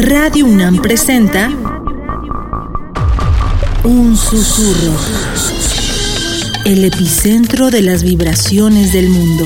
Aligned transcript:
Radio 0.00 0.46
UNAM 0.46 0.80
presenta 0.80 1.50
Un 3.82 4.16
susurro. 4.16 4.96
El 6.64 6.84
epicentro 6.84 7.68
de 7.70 7.82
las 7.82 8.04
vibraciones 8.04 8.92
del 8.92 9.08
mundo. 9.08 9.44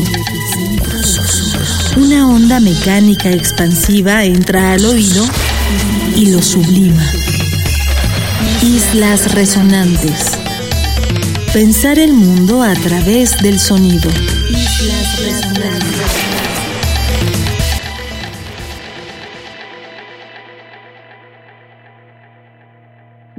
Una 1.97 2.29
onda 2.29 2.61
mecánica 2.61 3.31
expansiva 3.31 4.25
entra 4.25 4.73
al 4.75 4.85
oído 4.85 5.25
y 6.17 6.27
lo 6.27 6.43
sublima. 6.43 7.03
Islas 8.63 9.35
resonantes. 9.35 10.33
Pensar 11.55 11.99
el 11.99 12.13
mundo 12.13 12.63
a 12.63 12.75
través 12.75 13.39
del 13.39 13.59
sonido. 13.59 14.11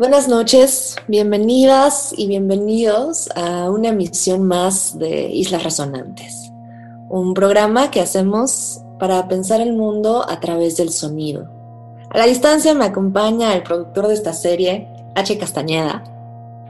Buenas 0.04 0.28
noches, 0.28 0.98
bienvenidas 1.08 2.14
y 2.18 2.28
bienvenidos 2.28 3.30
a 3.38 3.72
una 3.72 3.88
emisión 3.88 4.44
más 4.44 5.00
de 5.00 5.30
Islas 5.30 5.64
Resonantes, 5.64 6.52
un 7.08 7.34
programa 7.34 7.90
que 7.90 8.02
hacemos 8.02 8.82
para 9.00 9.26
pensar 9.30 9.62
el 9.62 9.72
mundo 9.72 10.26
a 10.30 10.42
través 10.42 10.76
del 10.76 10.90
sonido. 10.90 11.48
A 12.10 12.18
la 12.18 12.26
distancia 12.26 12.74
me 12.74 12.84
acompaña 12.84 13.54
el 13.54 13.64
productor 13.64 14.10
de 14.10 14.16
esta 14.16 14.34
serie, 14.34 14.90
H. 15.16 15.38
Castañeda. 15.38 16.04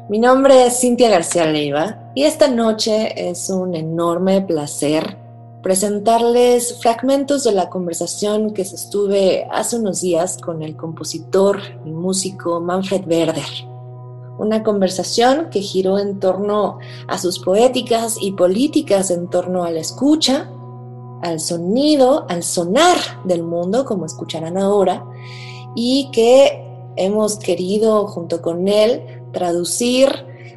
Mi 0.09 0.19
nombre 0.19 0.67
es 0.67 0.79
Cintia 0.79 1.09
García 1.09 1.47
Leiva 1.47 2.11
y 2.13 2.25
esta 2.25 2.47
noche 2.47 3.31
es 3.31 3.49
un 3.49 3.73
enorme 3.73 4.41
placer 4.41 5.17
presentarles 5.63 6.81
fragmentos 6.81 7.45
de 7.45 7.53
la 7.53 7.69
conversación 7.69 8.53
que 8.53 8.65
sostuve 8.65 9.47
hace 9.49 9.77
unos 9.77 10.01
días 10.01 10.37
con 10.37 10.61
el 10.61 10.75
compositor 10.75 11.57
y 11.85 11.89
músico 11.89 12.59
Manfred 12.59 13.07
Werder. 13.07 13.47
Una 14.37 14.61
conversación 14.61 15.49
que 15.49 15.61
giró 15.61 15.97
en 15.99 16.19
torno 16.19 16.79
a 17.07 17.17
sus 17.17 17.39
poéticas 17.39 18.17
y 18.19 18.33
políticas 18.33 19.09
en 19.09 19.29
torno 19.29 19.63
a 19.63 19.71
la 19.71 19.79
escucha, 19.79 20.49
al 21.21 21.39
sonido, 21.39 22.25
al 22.27 22.43
sonar 22.43 22.97
del 23.23 23.43
mundo, 23.43 23.85
como 23.85 24.05
escucharán 24.05 24.57
ahora, 24.57 25.05
y 25.75 26.09
que 26.11 26.61
hemos 26.97 27.37
querido 27.37 28.07
junto 28.07 28.41
con 28.41 28.67
él 28.67 29.23
traducir 29.31 30.09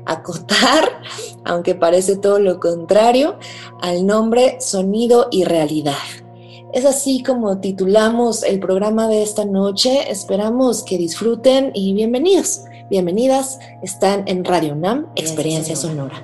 acotar, 0.06 1.02
aunque 1.44 1.74
parece 1.74 2.16
todo 2.16 2.38
lo 2.38 2.58
contrario, 2.60 3.38
al 3.80 4.06
nombre 4.06 4.58
Sonido 4.60 5.28
y 5.30 5.44
Realidad. 5.44 5.94
Es 6.72 6.84
así 6.84 7.22
como 7.22 7.58
titulamos 7.58 8.42
el 8.42 8.60
programa 8.60 9.08
de 9.08 9.22
esta 9.22 9.44
noche. 9.44 10.10
Esperamos 10.10 10.82
que 10.82 10.98
disfruten 10.98 11.70
y 11.74 11.94
bienvenidos. 11.94 12.62
Bienvenidas, 12.90 13.58
están 13.82 14.24
en 14.26 14.44
Radio 14.44 14.76
NAM, 14.76 15.06
Experiencia 15.16 15.74
Sonora. 15.74 16.22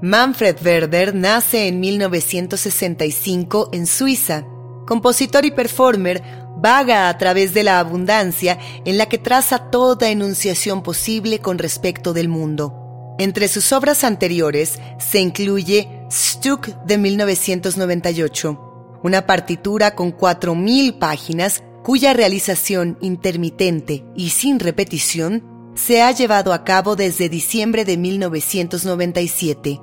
Manfred 0.00 0.56
Werder 0.64 1.14
nace 1.14 1.66
en 1.66 1.80
1965 1.80 3.70
en 3.72 3.86
Suiza. 3.86 4.44
Compositor 4.86 5.44
y 5.44 5.50
performer, 5.50 6.22
vaga 6.60 7.08
a 7.08 7.18
través 7.18 7.54
de 7.54 7.62
la 7.62 7.78
abundancia 7.78 8.58
en 8.84 8.98
la 8.98 9.06
que 9.06 9.18
traza 9.18 9.70
toda 9.70 10.10
enunciación 10.10 10.82
posible 10.82 11.38
con 11.38 11.58
respecto 11.58 12.12
del 12.12 12.28
mundo. 12.28 13.14
Entre 13.18 13.48
sus 13.48 13.72
obras 13.72 14.04
anteriores 14.04 14.78
se 14.98 15.20
incluye 15.20 15.88
Stuck 16.10 16.68
de 16.84 16.98
1998, 16.98 18.98
una 19.02 19.26
partitura 19.26 19.94
con 19.94 20.16
4.000 20.16 20.98
páginas 20.98 21.62
cuya 21.82 22.12
realización 22.12 22.98
intermitente 23.00 24.04
y 24.14 24.30
sin 24.30 24.60
repetición 24.60 25.72
se 25.74 26.02
ha 26.02 26.12
llevado 26.12 26.52
a 26.52 26.64
cabo 26.64 26.96
desde 26.96 27.28
diciembre 27.28 27.84
de 27.84 27.96
1997. 27.96 29.80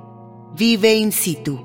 Vive 0.54 0.94
in 0.94 1.12
situ. 1.12 1.62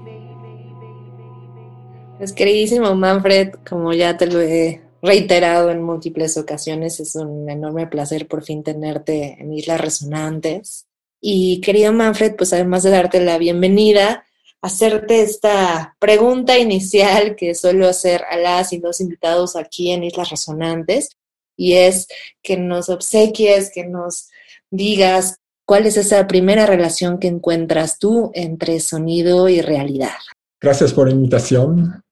Pues 2.18 2.34
queridísimo 2.34 2.96
Manfred, 2.96 3.54
como 3.68 3.94
ya 3.94 4.18
te 4.18 4.28
lo 4.28 4.42
he 4.42 4.91
reiterado 5.02 5.72
en 5.72 5.82
múltiples 5.82 6.38
ocasiones. 6.38 7.00
Es 7.00 7.16
un 7.16 7.50
enorme 7.50 7.88
placer 7.88 8.28
por 8.28 8.44
fin 8.44 8.64
tenerte 8.64 9.38
en 9.40 9.54
Islas 9.54 9.82
Resonantes. 9.82 10.86
Y 11.20 11.62
querido 11.62 11.94
Manfred, 11.94 12.36
pues 12.36 12.54
además 12.54 12.84
de 12.84 12.90
darte 12.90 13.20
la 13.22 13.38
bienvenida, 13.38 14.26
hacerte 14.62 15.22
esta 15.22 15.96
pregunta 16.00 16.58
inicial 16.58 17.36
que 17.36 17.56
suelo 17.56 17.88
hacer 17.88 18.24
a 18.30 18.38
las 18.38 18.74
y 18.74 18.80
los 18.80 19.02
invitados 19.02 19.56
aquí 19.56 19.92
en 19.92 20.04
Islas 20.04 20.30
Resonantes, 20.30 21.10
y 21.56 21.74
es 21.74 22.08
que 22.42 22.58
nos 22.58 22.90
obsequies, 22.90 23.72
que 23.72 23.86
nos 23.86 24.30
digas 24.72 25.36
cuál 25.66 25.86
es 25.86 25.98
esa 25.98 26.28
primera 26.28 26.66
relación 26.66 27.20
que 27.20 27.28
encuentras 27.28 28.00
tú 28.00 28.32
entre 28.34 28.80
sonido 28.80 29.48
y 29.48 29.62
realidad. 29.62 30.18
Gracias 30.60 30.94
por 30.94 31.08
la 31.08 31.14
invitación. 31.14 32.04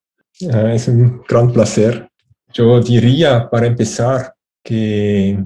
Ah, 0.52 0.72
es 0.72 0.88
un 0.88 1.22
gran 1.28 1.52
placer 1.52 2.09
yo 2.52 2.80
diría, 2.80 3.48
para 3.48 3.66
empezar, 3.66 4.34
que 4.62 5.38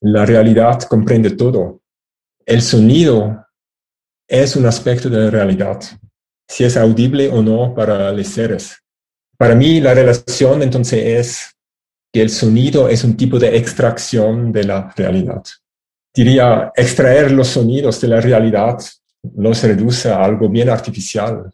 la 0.00 0.26
realidad 0.26 0.82
comprende 0.82 1.30
todo. 1.30 1.80
El 2.44 2.62
sonido 2.62 3.46
es 4.26 4.56
un 4.56 4.66
aspecto 4.66 5.08
de 5.08 5.20
la 5.20 5.30
realidad, 5.30 5.80
si 6.48 6.64
es 6.64 6.76
audible 6.76 7.28
o 7.28 7.42
no 7.42 7.74
para 7.74 8.12
los 8.12 8.26
seres. 8.26 8.78
Para 9.36 9.54
mí, 9.54 9.80
la 9.80 9.94
relación 9.94 10.62
entonces 10.62 11.04
es 11.04 11.56
que 12.12 12.22
el 12.22 12.30
sonido 12.30 12.88
es 12.88 13.04
un 13.04 13.16
tipo 13.16 13.38
de 13.38 13.56
extracción 13.56 14.52
de 14.52 14.64
la 14.64 14.92
realidad. 14.96 15.42
Diría, 16.14 16.72
extraer 16.74 17.30
los 17.30 17.48
sonidos 17.48 18.00
de 18.00 18.08
la 18.08 18.20
realidad 18.20 18.78
los 19.36 19.62
reduce 19.62 20.10
a 20.10 20.22
algo 20.22 20.48
bien 20.48 20.68
artificial. 20.68 21.50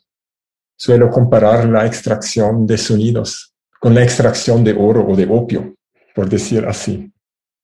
Suelo 0.76 1.10
comparar 1.10 1.68
la 1.68 1.86
extracción 1.86 2.66
de 2.66 2.78
sonidos 2.78 3.54
con 3.80 3.94
la 3.94 4.02
extracción 4.02 4.64
de 4.64 4.72
oro 4.72 5.06
o 5.06 5.16
de 5.16 5.26
opio, 5.26 5.74
por 6.14 6.28
decir 6.28 6.64
así. 6.66 7.10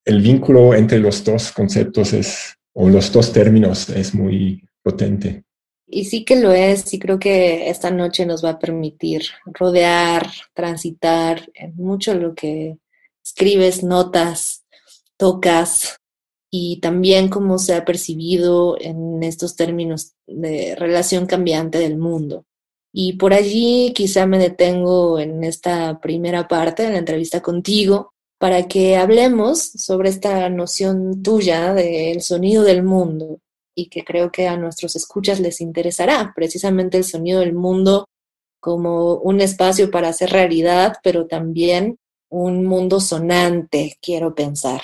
El 0.04 0.20
vínculo 0.20 0.74
entre 0.74 0.98
los 0.98 1.24
dos 1.24 1.52
conceptos 1.52 2.12
es, 2.12 2.54
o 2.72 2.88
los 2.88 3.10
dos 3.12 3.32
términos 3.32 3.88
es 3.88 4.14
muy 4.14 4.62
potente. 4.82 5.44
Y 5.86 6.04
sí 6.04 6.24
que 6.24 6.36
lo 6.36 6.52
es, 6.52 6.92
y 6.92 6.98
creo 6.98 7.18
que 7.18 7.68
esta 7.68 7.90
noche 7.90 8.26
nos 8.26 8.44
va 8.44 8.50
a 8.50 8.58
permitir 8.58 9.22
rodear, 9.44 10.30
transitar 10.52 11.50
en 11.54 11.74
mucho 11.76 12.14
lo 12.14 12.34
que 12.34 12.78
escribes, 13.22 13.82
notas, 13.82 14.64
tocas, 15.16 16.00
y 16.56 16.76
también 16.76 17.28
cómo 17.28 17.58
se 17.58 17.74
ha 17.74 17.84
percibido 17.84 18.80
en 18.80 19.24
estos 19.24 19.56
términos 19.56 20.14
de 20.24 20.76
relación 20.76 21.26
cambiante 21.26 21.78
del 21.78 21.98
mundo. 21.98 22.44
Y 22.96 23.14
por 23.14 23.34
allí 23.34 23.92
quizá 23.92 24.24
me 24.24 24.38
detengo 24.38 25.18
en 25.18 25.42
esta 25.42 25.98
primera 25.98 26.46
parte 26.46 26.84
de 26.84 26.90
la 26.90 26.98
entrevista 26.98 27.42
contigo 27.42 28.12
para 28.38 28.68
que 28.68 28.96
hablemos 28.96 29.58
sobre 29.62 30.10
esta 30.10 30.48
noción 30.48 31.20
tuya 31.20 31.74
del 31.74 32.22
sonido 32.22 32.62
del 32.62 32.84
mundo 32.84 33.40
y 33.74 33.88
que 33.88 34.04
creo 34.04 34.30
que 34.30 34.46
a 34.46 34.56
nuestros 34.56 34.94
escuchas 34.94 35.40
les 35.40 35.60
interesará, 35.60 36.32
precisamente 36.36 36.96
el 36.96 37.02
sonido 37.02 37.40
del 37.40 37.52
mundo 37.52 38.06
como 38.60 39.16
un 39.16 39.40
espacio 39.40 39.90
para 39.90 40.10
hacer 40.10 40.30
realidad, 40.30 40.94
pero 41.02 41.26
también 41.26 41.98
un 42.30 42.64
mundo 42.64 43.00
sonante, 43.00 43.98
quiero 44.00 44.36
pensar. 44.36 44.82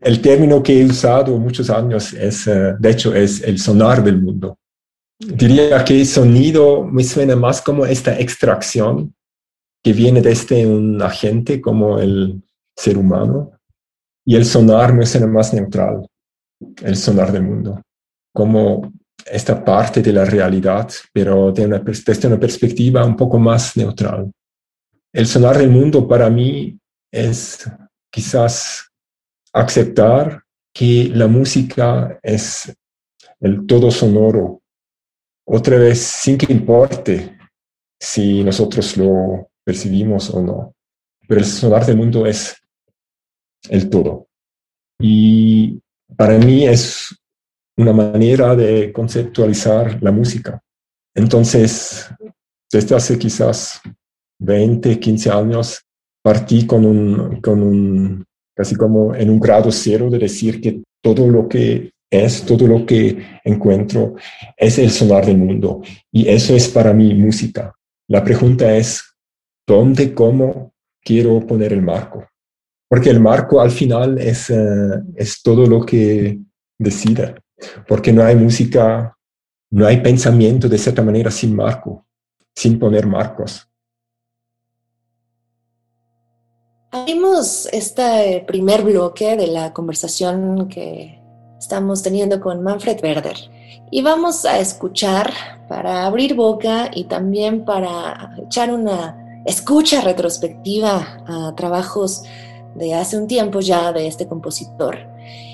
El 0.00 0.20
término 0.20 0.60
que 0.64 0.80
he 0.80 0.84
usado 0.84 1.38
muchos 1.38 1.70
años 1.70 2.12
es, 2.12 2.48
eh, 2.48 2.74
de 2.76 2.90
hecho, 2.90 3.14
es 3.14 3.40
el 3.42 3.60
sonar 3.60 4.02
del 4.02 4.20
mundo 4.20 4.58
diría 5.20 5.84
que 5.84 6.04
sonido 6.04 6.84
me 6.84 7.04
suena 7.04 7.36
más 7.36 7.60
como 7.60 7.84
esta 7.84 8.18
extracción 8.18 9.14
que 9.82 9.92
viene 9.92 10.22
desde 10.22 10.66
un 10.66 11.00
agente 11.02 11.60
como 11.60 11.98
el 11.98 12.42
ser 12.76 12.96
humano 12.96 13.52
y 14.24 14.36
el 14.36 14.44
sonar 14.44 14.94
me 14.94 15.06
suena 15.06 15.26
más 15.26 15.52
neutral, 15.52 16.06
el 16.82 16.96
sonar 16.96 17.32
del 17.32 17.42
mundo, 17.42 17.82
como 18.34 18.92
esta 19.26 19.62
parte 19.62 20.02
de 20.02 20.12
la 20.12 20.24
realidad, 20.24 20.90
pero 21.12 21.52
de 21.52 21.66
una, 21.66 21.78
desde 21.78 22.28
una 22.28 22.40
perspectiva 22.40 23.04
un 23.04 23.16
poco 23.16 23.38
más 23.38 23.76
neutral. 23.76 24.30
El 25.12 25.26
sonar 25.26 25.58
del 25.58 25.70
mundo 25.70 26.06
para 26.06 26.30
mí 26.30 26.78
es 27.12 27.68
quizás 28.10 28.88
aceptar 29.52 30.42
que 30.72 31.10
la 31.12 31.26
música 31.26 32.18
es 32.22 32.72
el 33.40 33.66
todo 33.66 33.90
sonoro 33.90 34.59
otra 35.52 35.78
vez 35.78 35.98
sin 35.98 36.38
que 36.38 36.52
importe 36.52 37.36
si 37.98 38.44
nosotros 38.44 38.96
lo 38.96 39.50
percibimos 39.64 40.30
o 40.30 40.40
no. 40.40 40.74
Pero 41.26 41.40
el 41.40 41.46
sonar 41.46 41.84
del 41.84 41.96
mundo 41.96 42.24
es 42.24 42.56
el 43.68 43.90
todo. 43.90 44.28
Y 45.00 45.80
para 46.16 46.38
mí 46.38 46.66
es 46.66 47.14
una 47.76 47.92
manera 47.92 48.54
de 48.54 48.92
conceptualizar 48.92 50.00
la 50.02 50.12
música. 50.12 50.62
Entonces, 51.14 52.08
desde 52.70 52.94
hace 52.94 53.18
quizás 53.18 53.80
20, 54.38 55.00
15 55.00 55.30
años, 55.30 55.82
partí 56.22 56.66
con 56.66 56.84
un, 56.84 57.40
con 57.40 57.62
un, 57.62 58.24
casi 58.54 58.76
como 58.76 59.14
en 59.14 59.30
un 59.30 59.40
grado 59.40 59.72
cero 59.72 60.08
de 60.10 60.18
decir 60.18 60.60
que 60.60 60.82
todo 61.02 61.26
lo 61.26 61.48
que 61.48 61.90
es, 62.10 62.44
todo 62.44 62.66
lo 62.66 62.84
que 62.84 63.40
encuentro 63.44 64.16
es 64.56 64.78
el 64.78 64.90
sonar 64.90 65.24
del 65.24 65.38
mundo. 65.38 65.82
Y 66.10 66.28
eso 66.28 66.54
es 66.54 66.68
para 66.68 66.92
mí 66.92 67.14
música. 67.14 67.74
La 68.08 68.24
pregunta 68.24 68.76
es, 68.76 69.02
¿dónde, 69.66 70.12
cómo 70.12 70.74
quiero 71.00 71.46
poner 71.46 71.72
el 71.72 71.82
marco? 71.82 72.26
Porque 72.88 73.10
el 73.10 73.20
marco 73.20 73.60
al 73.60 73.70
final 73.70 74.18
es, 74.18 74.50
eh, 74.50 74.56
es 75.14 75.40
todo 75.42 75.64
lo 75.66 75.86
que 75.86 76.40
decide. 76.76 77.36
Porque 77.86 78.12
no 78.12 78.24
hay 78.24 78.34
música, 78.34 79.16
no 79.70 79.86
hay 79.86 80.00
pensamiento 80.00 80.68
de 80.68 80.78
cierta 80.78 81.02
manera 81.02 81.30
sin 81.30 81.54
marco, 81.54 82.06
sin 82.54 82.78
poner 82.78 83.06
marcos. 83.06 83.68
Abrimos 86.90 87.68
este 87.72 88.42
primer 88.44 88.82
bloque 88.82 89.36
de 89.36 89.46
la 89.46 89.72
conversación 89.72 90.66
que 90.66 91.19
estamos 91.60 92.02
teniendo 92.02 92.40
con 92.40 92.62
Manfred 92.62 93.04
Werder 93.04 93.36
y 93.90 94.00
vamos 94.00 94.46
a 94.46 94.58
escuchar 94.58 95.30
para 95.68 96.06
abrir 96.06 96.34
boca 96.34 96.90
y 96.94 97.04
también 97.04 97.66
para 97.66 98.34
echar 98.42 98.72
una 98.72 99.42
escucha 99.44 100.00
retrospectiva 100.00 101.22
a 101.26 101.54
trabajos 101.54 102.22
de 102.74 102.94
hace 102.94 103.18
un 103.18 103.26
tiempo 103.26 103.60
ya 103.60 103.92
de 103.92 104.06
este 104.06 104.26
compositor. 104.26 104.98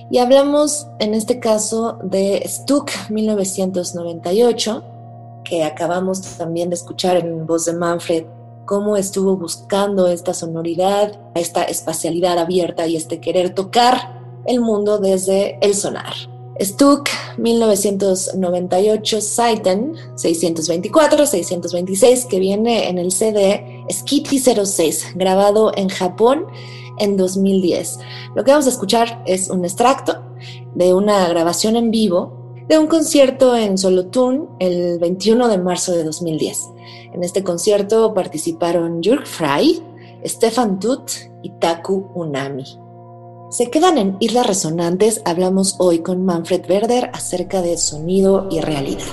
Y 0.08 0.18
hablamos 0.18 0.86
en 1.00 1.12
este 1.12 1.40
caso 1.40 1.98
de 2.04 2.40
Stuck 2.46 2.92
1998, 3.10 4.84
que 5.42 5.64
acabamos 5.64 6.22
también 6.36 6.70
de 6.70 6.76
escuchar 6.76 7.16
en 7.16 7.46
voz 7.46 7.64
de 7.64 7.72
Manfred 7.72 8.26
cómo 8.64 8.96
estuvo 8.96 9.36
buscando 9.36 10.06
esta 10.06 10.34
sonoridad, 10.34 11.18
esta 11.34 11.64
espacialidad 11.64 12.38
abierta 12.38 12.86
y 12.86 12.96
este 12.96 13.20
querer 13.20 13.54
tocar 13.54 14.15
el 14.46 14.60
mundo 14.60 14.98
desde 14.98 15.58
el 15.60 15.74
sonar. 15.74 16.14
Stuck 16.60 17.08
1998 17.36 19.20
Saiten 19.20 19.94
624-626 20.14 22.28
que 22.28 22.38
viene 22.38 22.88
en 22.88 22.98
el 22.98 23.12
CD 23.12 23.84
Skitty 23.90 24.38
06 24.38 25.14
grabado 25.16 25.72
en 25.76 25.88
Japón 25.88 26.46
en 26.98 27.16
2010. 27.16 27.98
Lo 28.34 28.42
que 28.42 28.52
vamos 28.52 28.66
a 28.66 28.70
escuchar 28.70 29.22
es 29.26 29.50
un 29.50 29.64
extracto 29.64 30.22
de 30.74 30.94
una 30.94 31.28
grabación 31.28 31.76
en 31.76 31.90
vivo 31.90 32.54
de 32.68 32.78
un 32.78 32.86
concierto 32.86 33.56
en 33.56 33.78
Solotun 33.78 34.48
el 34.58 34.98
21 34.98 35.48
de 35.48 35.58
marzo 35.58 35.92
de 35.92 36.04
2010. 36.04 36.62
En 37.12 37.22
este 37.22 37.44
concierto 37.44 38.14
participaron 38.14 39.02
Jörg 39.02 39.26
Frey, 39.26 39.82
Stefan 40.24 40.80
Tut 40.80 41.10
y 41.42 41.50
Taku 41.60 42.10
Unami. 42.14 42.85
Se 43.48 43.70
quedan 43.70 43.96
en 43.96 44.16
Islas 44.18 44.46
Resonantes, 44.46 45.22
hablamos 45.24 45.76
hoy 45.78 46.00
con 46.00 46.24
Manfred 46.24 46.68
Werder 46.68 47.10
acerca 47.12 47.62
de 47.62 47.76
sonido 47.76 48.48
y 48.50 48.60
realidad. 48.60 49.06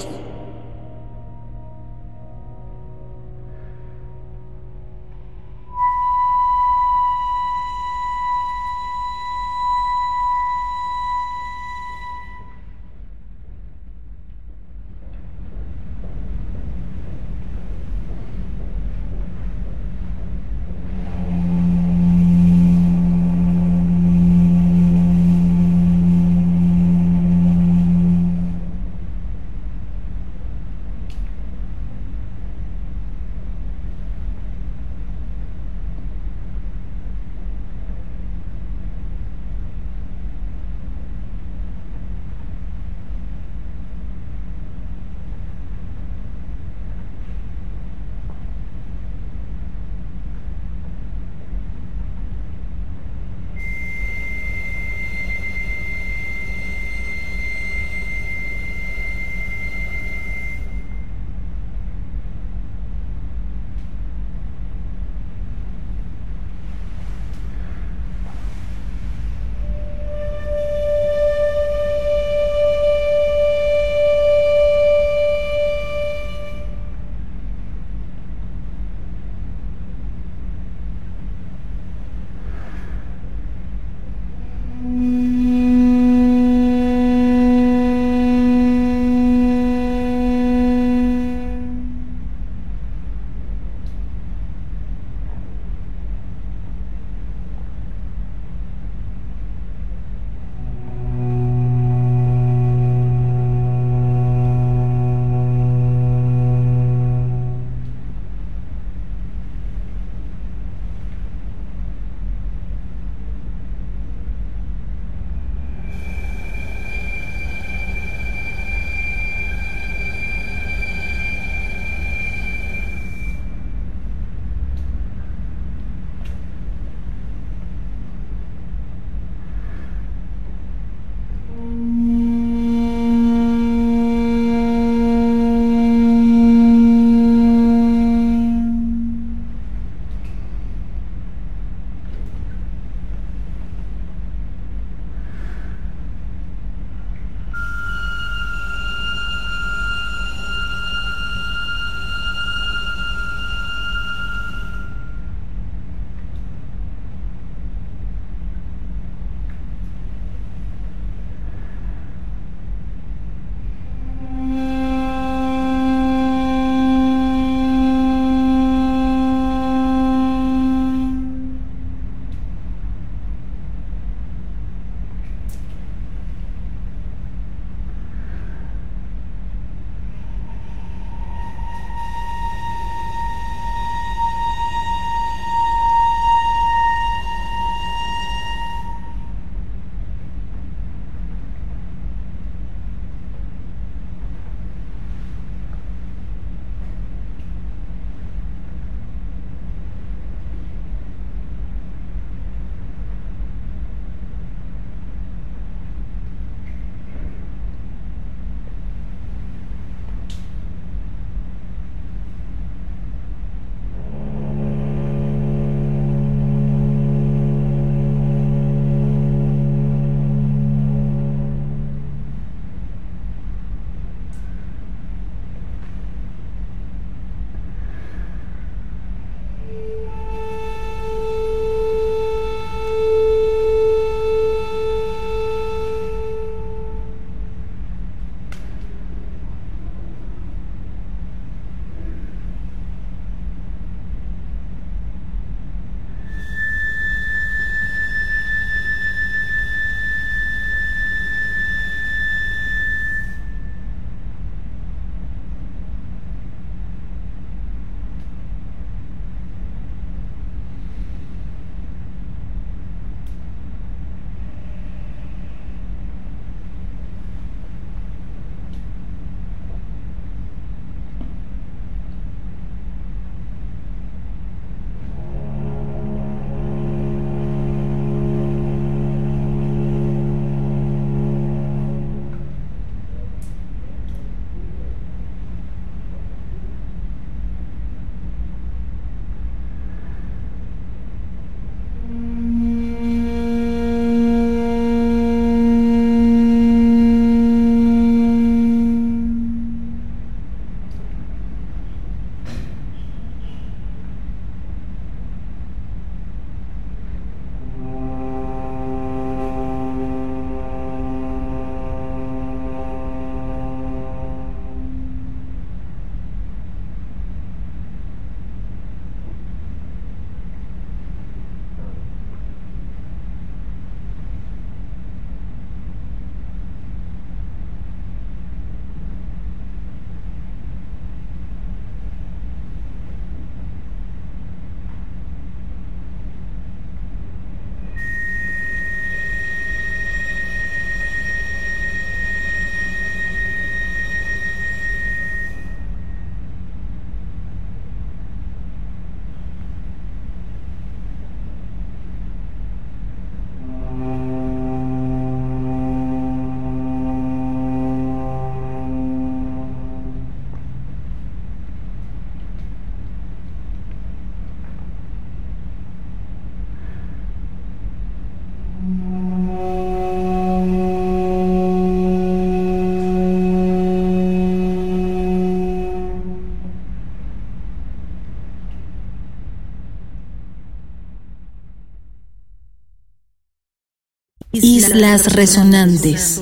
Islas 384.66 385.36
Resonantes. 385.36 386.42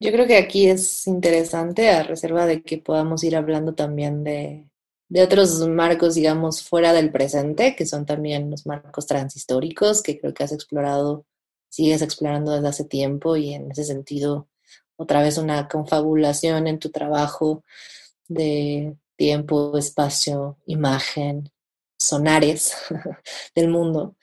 Yo 0.00 0.10
creo 0.10 0.26
que 0.26 0.36
aquí 0.36 0.66
es 0.66 1.06
interesante, 1.06 1.90
a 1.90 2.02
reserva 2.02 2.44
de 2.44 2.64
que 2.64 2.78
podamos 2.78 3.22
ir 3.22 3.36
hablando 3.36 3.76
también 3.76 4.24
de, 4.24 4.68
de 5.08 5.22
otros 5.22 5.60
marcos, 5.68 6.16
digamos, 6.16 6.64
fuera 6.64 6.92
del 6.92 7.12
presente, 7.12 7.76
que 7.76 7.86
son 7.86 8.04
también 8.04 8.50
los 8.50 8.66
marcos 8.66 9.06
transhistóricos, 9.06 10.02
que 10.02 10.18
creo 10.18 10.34
que 10.34 10.42
has 10.42 10.50
explorado, 10.50 11.24
sigues 11.68 12.02
explorando 12.02 12.50
desde 12.50 12.66
hace 12.66 12.84
tiempo 12.84 13.36
y 13.36 13.54
en 13.54 13.70
ese 13.70 13.84
sentido, 13.84 14.48
otra 14.96 15.22
vez 15.22 15.38
una 15.38 15.68
confabulación 15.68 16.66
en 16.66 16.80
tu 16.80 16.90
trabajo 16.90 17.62
de 18.26 18.96
tiempo, 19.16 19.78
espacio, 19.78 20.58
imagen, 20.66 21.52
sonares 22.06 22.74
del 23.54 23.68
mundo. 23.68 24.16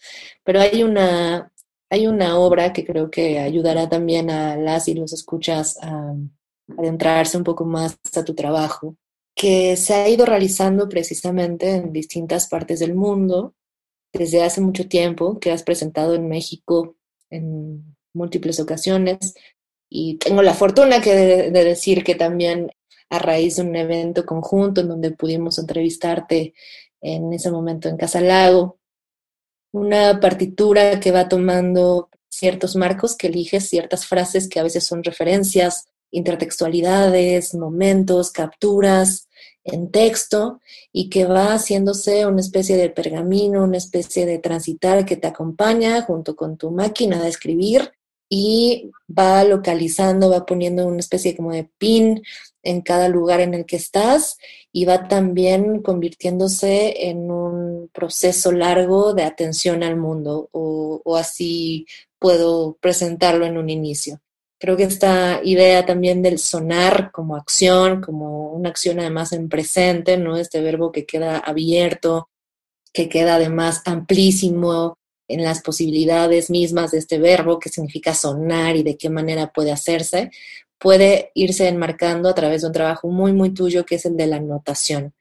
Pero 0.43 0.61
hay 0.61 0.83
una, 0.83 1.51
hay 1.89 2.07
una 2.07 2.39
obra 2.39 2.73
que 2.73 2.85
creo 2.85 3.09
que 3.09 3.39
ayudará 3.39 3.89
también 3.89 4.29
a 4.29 4.55
las 4.55 4.87
y 4.87 4.93
los 4.95 5.13
escuchas 5.13 5.77
a 5.81 6.15
adentrarse 6.77 7.37
un 7.37 7.43
poco 7.43 7.65
más 7.65 7.99
a 8.15 8.23
tu 8.23 8.33
trabajo, 8.33 8.95
que 9.35 9.75
se 9.77 9.93
ha 9.93 10.09
ido 10.09 10.25
realizando 10.25 10.87
precisamente 10.87 11.71
en 11.71 11.91
distintas 11.91 12.47
partes 12.47 12.79
del 12.79 12.95
mundo 12.95 13.55
desde 14.13 14.43
hace 14.43 14.61
mucho 14.61 14.87
tiempo, 14.87 15.39
que 15.39 15.51
has 15.51 15.63
presentado 15.63 16.13
en 16.13 16.27
México 16.27 16.95
en 17.29 17.95
múltiples 18.13 18.59
ocasiones. 18.59 19.33
Y 19.89 20.17
tengo 20.17 20.41
la 20.41 20.53
fortuna 20.53 21.01
que 21.01 21.15
de, 21.15 21.51
de 21.51 21.63
decir 21.63 22.03
que 22.03 22.15
también 22.15 22.69
a 23.09 23.19
raíz 23.19 23.57
de 23.57 23.63
un 23.63 23.75
evento 23.75 24.25
conjunto 24.25 24.81
en 24.81 24.87
donde 24.87 25.11
pudimos 25.11 25.59
entrevistarte 25.59 26.53
en 27.03 27.31
ese 27.33 27.51
momento 27.51 27.89
en 27.89 27.97
Casa 27.97 28.21
Lago, 28.21 28.79
una 29.73 30.19
partitura 30.19 30.99
que 30.99 31.11
va 31.11 31.27
tomando 31.27 32.09
ciertos 32.29 32.75
marcos, 32.75 33.15
que 33.15 33.27
eliges 33.27 33.69
ciertas 33.69 34.07
frases 34.07 34.47
que 34.47 34.59
a 34.59 34.63
veces 34.63 34.85
son 34.85 35.03
referencias, 35.03 35.85
intertextualidades, 36.11 37.53
momentos, 37.55 38.31
capturas 38.31 39.27
en 39.63 39.91
texto 39.91 40.61
y 40.91 41.09
que 41.09 41.25
va 41.25 41.53
haciéndose 41.53 42.25
una 42.25 42.41
especie 42.41 42.77
de 42.77 42.89
pergamino, 42.89 43.63
una 43.63 43.77
especie 43.77 44.25
de 44.25 44.39
transitar 44.39 45.05
que 45.05 45.17
te 45.17 45.27
acompaña 45.27 46.01
junto 46.03 46.35
con 46.35 46.57
tu 46.57 46.71
máquina 46.71 47.21
de 47.21 47.29
escribir 47.29 47.91
y 48.35 48.89
va 49.07 49.43
localizando, 49.43 50.31
va 50.31 50.43
poniendo 50.43 50.87
una 50.87 51.01
especie 51.01 51.35
como 51.35 51.51
de 51.51 51.69
pin 51.77 52.23
en 52.63 52.81
cada 52.81 53.07
lugar 53.07 53.41
en 53.41 53.53
el 53.53 53.63
que 53.67 53.75
estás 53.75 54.39
y 54.71 54.85
va 54.85 55.07
también 55.07 55.83
convirtiéndose 55.83 57.09
en 57.09 57.29
un 57.29 57.91
proceso 57.93 58.51
largo 58.51 59.13
de 59.13 59.21
atención 59.21 59.83
al 59.83 59.97
mundo 59.97 60.49
o, 60.51 60.99
o, 61.05 61.15
así 61.15 61.85
puedo 62.17 62.75
presentarlo 62.81 63.45
en 63.45 63.59
un 63.59 63.69
inicio. 63.69 64.19
Creo 64.59 64.77
que 64.77 64.85
esta 64.85 65.39
idea 65.43 65.85
también 65.85 66.23
del 66.23 66.39
sonar 66.39 67.11
como 67.11 67.35
acción, 67.35 68.01
como 68.01 68.51
una 68.53 68.69
acción 68.69 68.99
además 68.99 69.31
en 69.33 69.47
presente, 69.47 70.17
¿no? 70.17 70.37
Este 70.37 70.59
verbo 70.61 70.91
que 70.91 71.05
queda 71.05 71.37
abierto, 71.37 72.29
que 72.91 73.09
queda 73.09 73.35
además 73.35 73.83
amplísimo 73.85 74.97
en 75.27 75.43
las 75.43 75.61
posibilidades 75.61 76.49
mismas 76.49 76.91
de 76.91 76.99
este 76.99 77.17
verbo, 77.19 77.59
qué 77.59 77.69
significa 77.69 78.13
sonar 78.13 78.75
y 78.75 78.83
de 78.83 78.97
qué 78.97 79.09
manera 79.09 79.51
puede 79.51 79.71
hacerse, 79.71 80.31
puede 80.77 81.31
irse 81.33 81.67
enmarcando 81.67 82.29
a 82.29 82.35
través 82.35 82.61
de 82.61 82.67
un 82.67 82.73
trabajo 82.73 83.07
muy, 83.09 83.33
muy 83.33 83.51
tuyo 83.51 83.85
que 83.85 83.95
es 83.95 84.05
el 84.05 84.17
de 84.17 84.27
la 84.27 84.39
notación. 84.39 85.13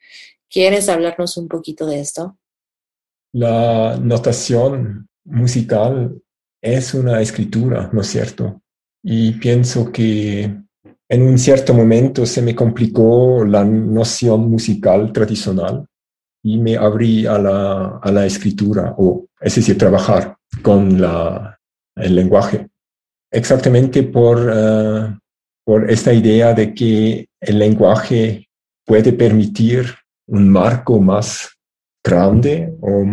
¿Quieres 0.50 0.88
hablarnos 0.88 1.36
un 1.36 1.48
poquito 1.48 1.86
de 1.86 2.00
esto? 2.00 2.36
La 3.32 3.96
notación 3.96 5.08
musical 5.24 6.20
es 6.60 6.94
una 6.94 7.20
escritura, 7.20 7.88
¿no 7.92 8.02
es 8.02 8.08
cierto? 8.08 8.60
Y 9.02 9.32
pienso 9.32 9.90
que 9.90 10.42
en 11.08 11.22
un 11.22 11.38
cierto 11.38 11.74
momento 11.74 12.26
se 12.26 12.42
me 12.42 12.54
complicó 12.54 13.44
la 13.44 13.64
noción 13.64 14.50
musical 14.50 15.12
tradicional 15.12 15.86
y 16.42 16.58
me 16.58 16.76
abrí 16.76 17.26
a 17.26 17.38
la, 17.38 17.98
a 18.02 18.12
la 18.12 18.26
escritura, 18.26 18.94
o 18.98 19.26
es 19.42 19.54
decir, 19.56 19.76
trabajar 19.76 20.36
con 20.62 21.00
la, 21.00 21.58
el 21.96 22.14
lenguaje. 22.14 22.68
Exactamente 23.30 24.02
por, 24.02 24.38
uh, 24.38 25.18
por 25.64 25.90
esta 25.90 26.12
idea 26.12 26.52
de 26.52 26.74
que 26.74 27.26
el 27.40 27.58
lenguaje 27.58 28.48
puede 28.84 29.12
permitir 29.12 29.94
un 30.26 30.48
marco 30.48 31.00
más 31.00 31.50
grande 32.04 32.74
o 32.80 33.04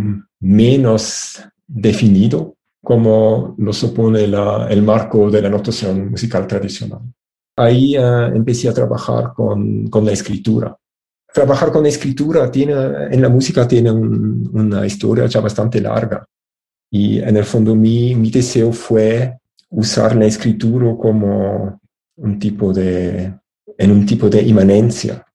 menos 0.42 1.42
definido, 1.68 2.56
como 2.84 3.56
lo 3.58 3.74
supone 3.74 4.28
la, 4.28 4.68
el 4.70 4.82
marco 4.82 5.30
de 5.30 5.42
la 5.42 5.50
notación 5.50 6.12
musical 6.12 6.48
tradicional. 6.48 7.02
Ahí 7.58 7.98
uh, 7.98 8.34
empecé 8.34 8.70
a 8.70 8.74
trabajar 8.74 9.34
con, 9.34 9.88
con, 9.88 10.06
la 10.06 10.14
escritura. 10.14 10.76
Trabajar 11.34 11.72
con 11.72 11.86
escritura 11.86 12.50
tiene, 12.50 12.74
en 13.12 13.22
la 13.22 13.30
música 13.30 13.68
tiene 13.68 13.92
un, 13.92 14.50
una 14.54 14.86
historia 14.86 15.26
ya 15.28 15.40
bastante 15.40 15.80
larga. 15.80 16.26
Y 16.92 17.20
en 17.20 17.38
el 17.38 17.46
fondo 17.46 17.76
mi, 17.76 18.16
mi 18.16 18.32
deseo 18.32 18.72
fue 18.72 19.38
usar 19.70 20.16
la 20.16 20.26
escritura 20.26 20.96
como 20.98 21.80
un 22.18 22.40
tipo 22.40 22.74
de, 22.74 23.34
en 23.78 23.92
un 23.92 24.06
tipo 24.06 24.30
de 24.30 24.42
inmanencia. 24.42 25.26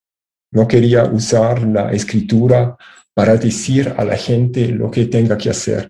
No 0.53 0.69
quería 0.69 1.05
usar 1.05 1.63
la 1.63 1.93
escritura 1.93 2.77
para 3.15 3.37
decir 3.37 3.95
a 3.97 4.05
la 4.05 4.17
gente 4.17 4.69
lo 4.69 4.91
que 4.91 5.07
tenga 5.07 5.39
que 5.39 5.51
hacer. 5.51 5.89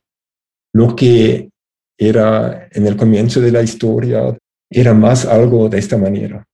Lo 0.73 0.95
que 0.95 1.51
era 1.97 2.69
en 2.71 2.87
el 2.87 2.97
comienzo 2.97 3.41
de 3.41 3.53
la 3.53 3.63
historia 3.63 4.37
era 4.71 4.93
más 4.93 5.25
algo 5.25 5.69
de 5.69 5.79
esta 5.79 5.97
manera. 5.97 6.45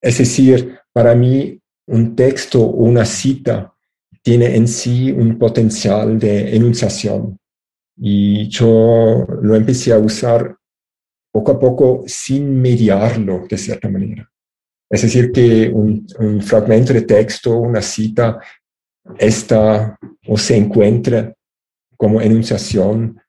Es 0.00 0.18
decir, 0.18 0.78
para 0.92 1.14
mí 1.14 1.59
un 1.90 2.14
texto 2.14 2.62
o 2.62 2.84
una 2.84 3.04
cita 3.04 3.74
tiene 4.22 4.56
en 4.56 4.68
sí 4.68 5.10
un 5.10 5.38
potencial 5.38 6.18
de 6.18 6.54
enunciación. 6.54 7.38
Y 7.96 8.48
yo 8.48 9.26
lo 9.42 9.54
empecé 9.56 9.92
a 9.92 9.98
usar 9.98 10.56
poco 11.32 11.52
a 11.52 11.58
poco 11.58 12.04
sin 12.06 12.60
mediarlo 12.60 13.44
de 13.48 13.58
cierta 13.58 13.88
manera. 13.88 14.28
Es 14.90 15.02
decir, 15.02 15.30
que 15.30 15.68
un, 15.68 16.06
fragmento 16.42 16.92
de 16.92 17.02
texto, 17.02 17.56
una 17.56 17.80
cita, 17.80 18.40
está 19.18 19.98
o 20.26 20.36
se 20.36 20.56
encuentra 20.56 21.32
como 21.96 22.20
enunciación 22.20 23.20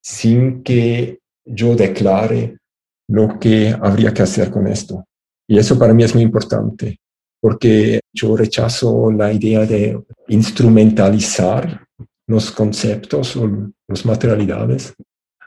sin 0.00 0.62
que 0.62 1.20
yo 1.44 1.74
declare 1.74 2.58
lo 3.08 3.38
que 3.38 3.74
habría 3.80 4.12
que 4.12 4.22
hacer 4.22 4.50
con 4.50 4.66
esto. 4.66 5.04
Y 5.48 5.58
eso 5.58 5.78
para 5.78 5.92
mí 5.92 6.04
es 6.04 6.14
muy 6.14 6.22
importante, 6.22 6.98
porque 7.42 8.00
yo 8.12 8.36
rechazo 8.36 9.10
la 9.10 9.32
idea 9.32 9.66
de 9.66 10.00
instrumentalizar 10.28 11.84
los 12.28 12.52
conceptos 12.52 13.34
o 13.36 13.50
las 13.88 14.06
materialidades 14.06 14.94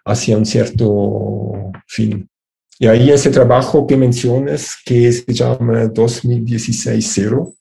hacia 0.04 0.38
un 0.38 0.46
cierto 0.46 1.72
fin. 1.88 2.28
Y 2.78 2.88
ahí 2.88 3.10
ese 3.10 3.30
trabajo 3.30 3.88
que 3.88 3.96
mencionas, 3.96 4.76
que 4.86 5.10
se 5.10 5.34
llama 5.34 5.86
2016-0, 5.86 7.56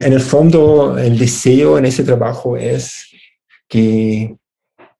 en 0.00 0.12
el 0.12 0.20
fondo 0.20 0.98
el 0.98 1.16
deseo 1.16 1.78
en 1.78 1.86
ese 1.86 2.02
trabajo 2.02 2.56
es 2.56 3.06
que 3.68 4.36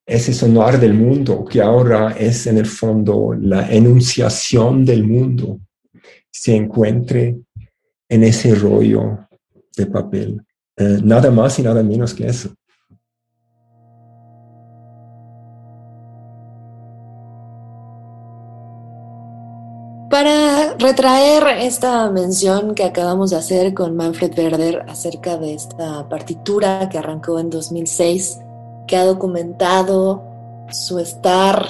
ese 0.06 0.32
sonar 0.32 0.78
del 0.78 0.94
mundo, 0.94 1.44
que 1.44 1.60
ahora 1.60 2.12
es 2.16 2.46
en 2.46 2.58
el 2.58 2.66
fondo 2.66 3.34
la 3.34 3.68
enunciación 3.72 4.84
del 4.84 5.04
mundo, 5.04 5.58
se 6.30 6.54
encuentre 6.54 7.38
en 8.08 8.24
ese 8.24 8.54
rollo 8.54 9.18
de 9.76 9.86
papel. 9.86 10.42
Eh, 10.76 11.00
nada 11.02 11.30
más 11.30 11.58
y 11.58 11.62
nada 11.62 11.82
menos 11.82 12.14
que 12.14 12.26
eso. 12.26 12.50
Para 20.10 20.74
retraer 20.78 21.58
esta 21.58 22.10
mención 22.10 22.74
que 22.74 22.82
acabamos 22.82 23.30
de 23.30 23.36
hacer 23.36 23.74
con 23.74 23.94
Manfred 23.94 24.36
Werder 24.38 24.86
acerca 24.88 25.36
de 25.36 25.52
esta 25.52 26.08
partitura 26.08 26.88
que 26.88 26.96
arrancó 26.96 27.38
en 27.38 27.50
2006, 27.50 28.40
que 28.86 28.96
ha 28.96 29.04
documentado 29.04 30.24
su 30.70 30.98
estar 30.98 31.66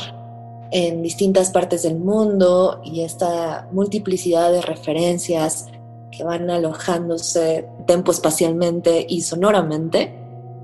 en 0.71 1.03
distintas 1.03 1.51
partes 1.51 1.83
del 1.83 1.97
mundo 1.97 2.81
y 2.85 3.01
esta 3.01 3.67
multiplicidad 3.73 4.53
de 4.53 4.63
referencias 4.63 5.67
que 6.11 6.25
van 6.25 6.51
alojándose 6.51 7.69
tempo 7.87 8.13
espacialmente 8.13 9.07
y 9.09 9.23
sonoramente, 9.23 10.15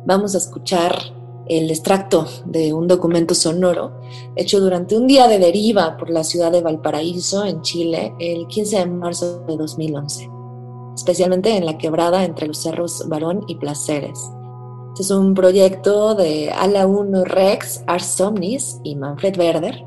vamos 0.05 0.35
a 0.35 0.39
escuchar 0.39 0.97
el 1.47 1.71
extracto 1.71 2.27
de 2.47 2.73
un 2.73 2.89
documento 2.89 3.35
sonoro 3.35 4.01
hecho 4.35 4.61
durante 4.61 4.97
un 4.97 5.07
día 5.07 5.29
de 5.29 5.39
deriva 5.39 5.97
por 5.97 6.11
la 6.11 6.25
ciudad 6.25 6.51
de 6.51 6.63
Valparaíso, 6.63 7.45
en 7.45 7.61
Chile, 7.63 8.15
el 8.19 8.47
15 8.47 8.79
de 8.79 8.87
marzo 8.87 9.45
de 9.47 9.57
2011, 9.57 10.31
especialmente 10.95 11.57
en 11.57 11.67
la 11.67 11.77
quebrada 11.77 12.25
entre 12.25 12.47
los 12.47 12.59
cerros 12.59 13.07
Barón 13.09 13.45
y 13.47 13.57
Placeres. 13.57 14.19
Este 14.91 15.03
es 15.03 15.11
un 15.11 15.35
proyecto 15.35 16.15
de 16.15 16.51
Ala 16.51 16.87
1 16.87 17.25
Rex, 17.25 17.83
Ars 17.87 18.21
Omnis 18.21 18.81
y 18.85 18.95
Manfred 18.95 19.37
Werder. 19.37 19.85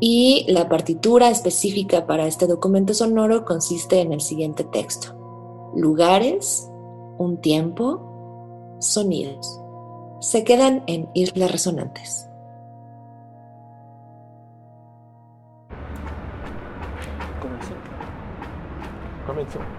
Y 0.00 0.46
la 0.48 0.68
partitura 0.68 1.28
específica 1.28 2.06
para 2.06 2.26
este 2.26 2.46
documento 2.46 2.94
sonoro 2.94 3.44
consiste 3.44 4.00
en 4.00 4.12
el 4.12 4.20
siguiente 4.20 4.64
texto. 4.64 5.14
Lugares, 5.74 6.70
un 7.18 7.40
tiempo, 7.40 8.76
sonidos. 8.80 9.60
Se 10.20 10.44
quedan 10.44 10.84
en 10.86 11.08
islas 11.14 11.50
resonantes. 11.50 12.28
Comenzó. 19.26 19.77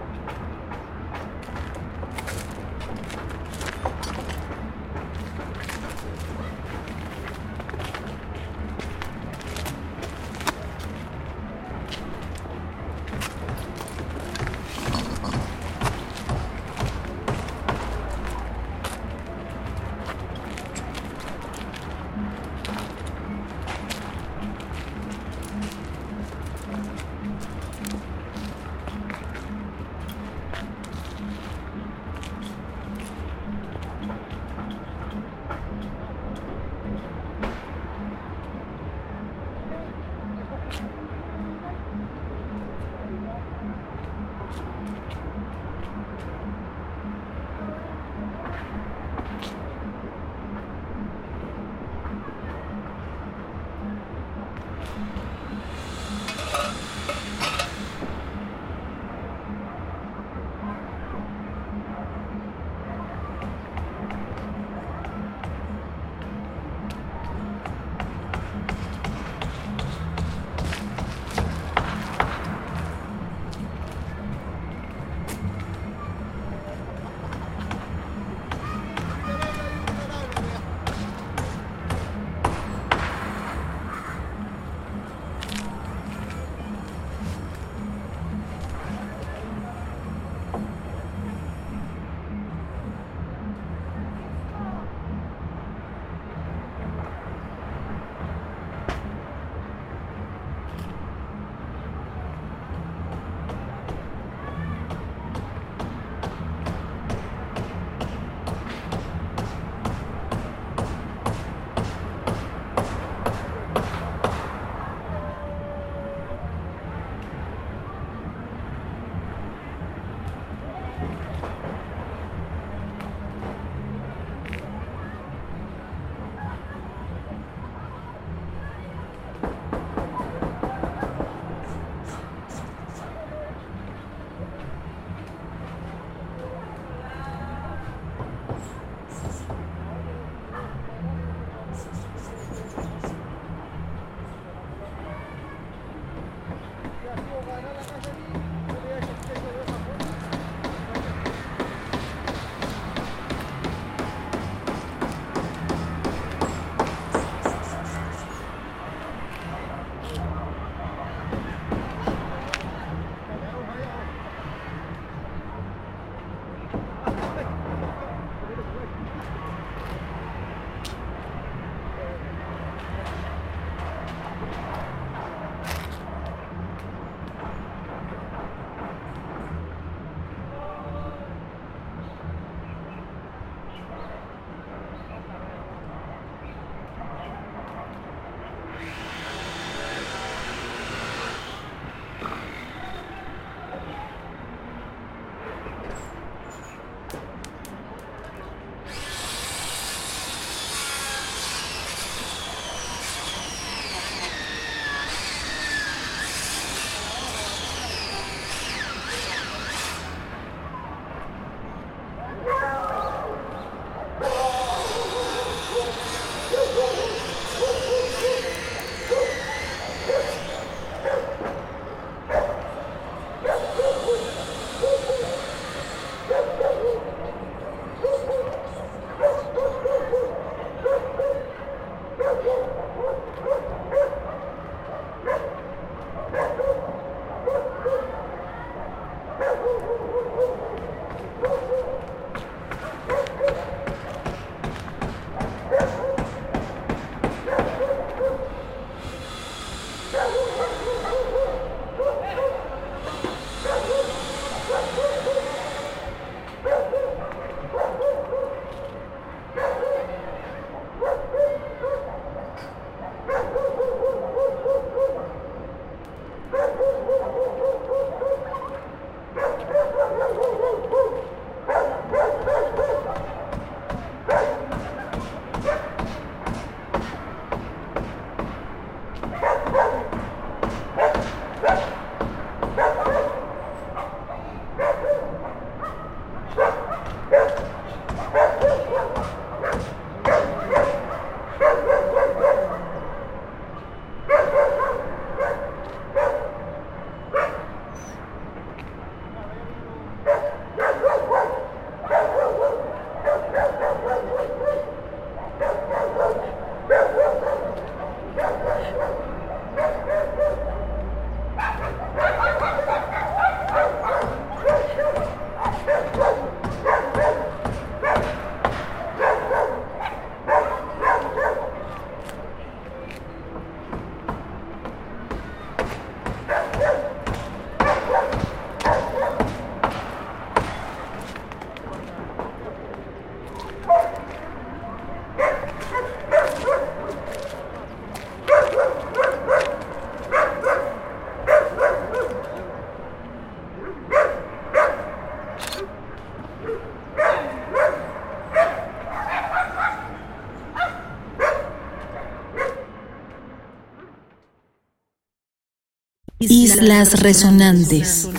Islas 356.80 357.20
Resonantes. 357.20 358.30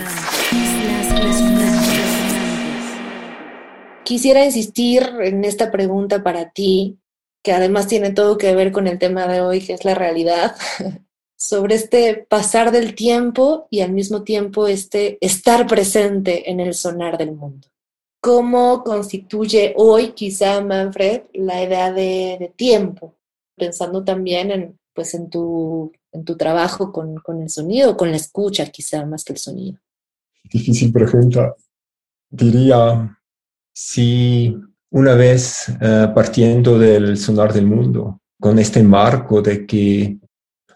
Quisiera 4.03 4.43
insistir 4.43 5.03
en 5.21 5.45
esta 5.45 5.69
pregunta 5.69 6.23
para 6.23 6.49
ti, 6.49 6.97
que 7.43 7.51
además 7.51 7.85
tiene 7.85 8.09
todo 8.09 8.39
que 8.39 8.55
ver 8.55 8.71
con 8.71 8.87
el 8.87 8.97
tema 8.97 9.27
de 9.27 9.41
hoy, 9.41 9.61
que 9.61 9.73
es 9.73 9.85
la 9.85 9.93
realidad, 9.93 10.55
sobre 11.37 11.75
este 11.75 12.25
pasar 12.27 12.71
del 12.71 12.95
tiempo 12.95 13.67
y 13.69 13.81
al 13.81 13.91
mismo 13.91 14.23
tiempo 14.23 14.65
este 14.67 15.19
estar 15.21 15.67
presente 15.67 16.49
en 16.49 16.59
el 16.59 16.73
sonar 16.73 17.19
del 17.19 17.33
mundo. 17.33 17.67
¿Cómo 18.21 18.83
constituye 18.83 19.75
hoy, 19.77 20.13
quizá, 20.13 20.61
Manfred, 20.61 21.25
la 21.33 21.63
idea 21.63 21.91
de, 21.91 22.37
de 22.39 22.51
tiempo? 22.55 23.13
Pensando 23.55 24.03
también 24.03 24.49
en, 24.49 24.79
pues, 24.95 25.13
en 25.13 25.29
tu 25.29 25.91
en 26.11 26.25
tu 26.25 26.35
trabajo 26.35 26.91
con, 26.91 27.15
con 27.15 27.41
el 27.41 27.49
sonido, 27.49 27.95
con 27.95 28.11
la 28.11 28.17
escucha 28.17 28.65
quizá 28.67 29.05
más 29.05 29.23
que 29.23 29.33
el 29.33 29.39
sonido? 29.39 29.79
Difícil 30.43 30.91
pregunta. 30.91 31.55
Diría, 32.29 33.17
si 33.73 34.55
una 34.91 35.15
vez 35.15 35.69
eh, 35.79 36.07
partiendo 36.13 36.77
del 36.77 37.17
sonar 37.17 37.53
del 37.53 37.65
mundo, 37.65 38.21
con 38.39 38.59
este 38.59 38.83
marco 38.83 39.41
de 39.41 39.65
que, 39.65 40.17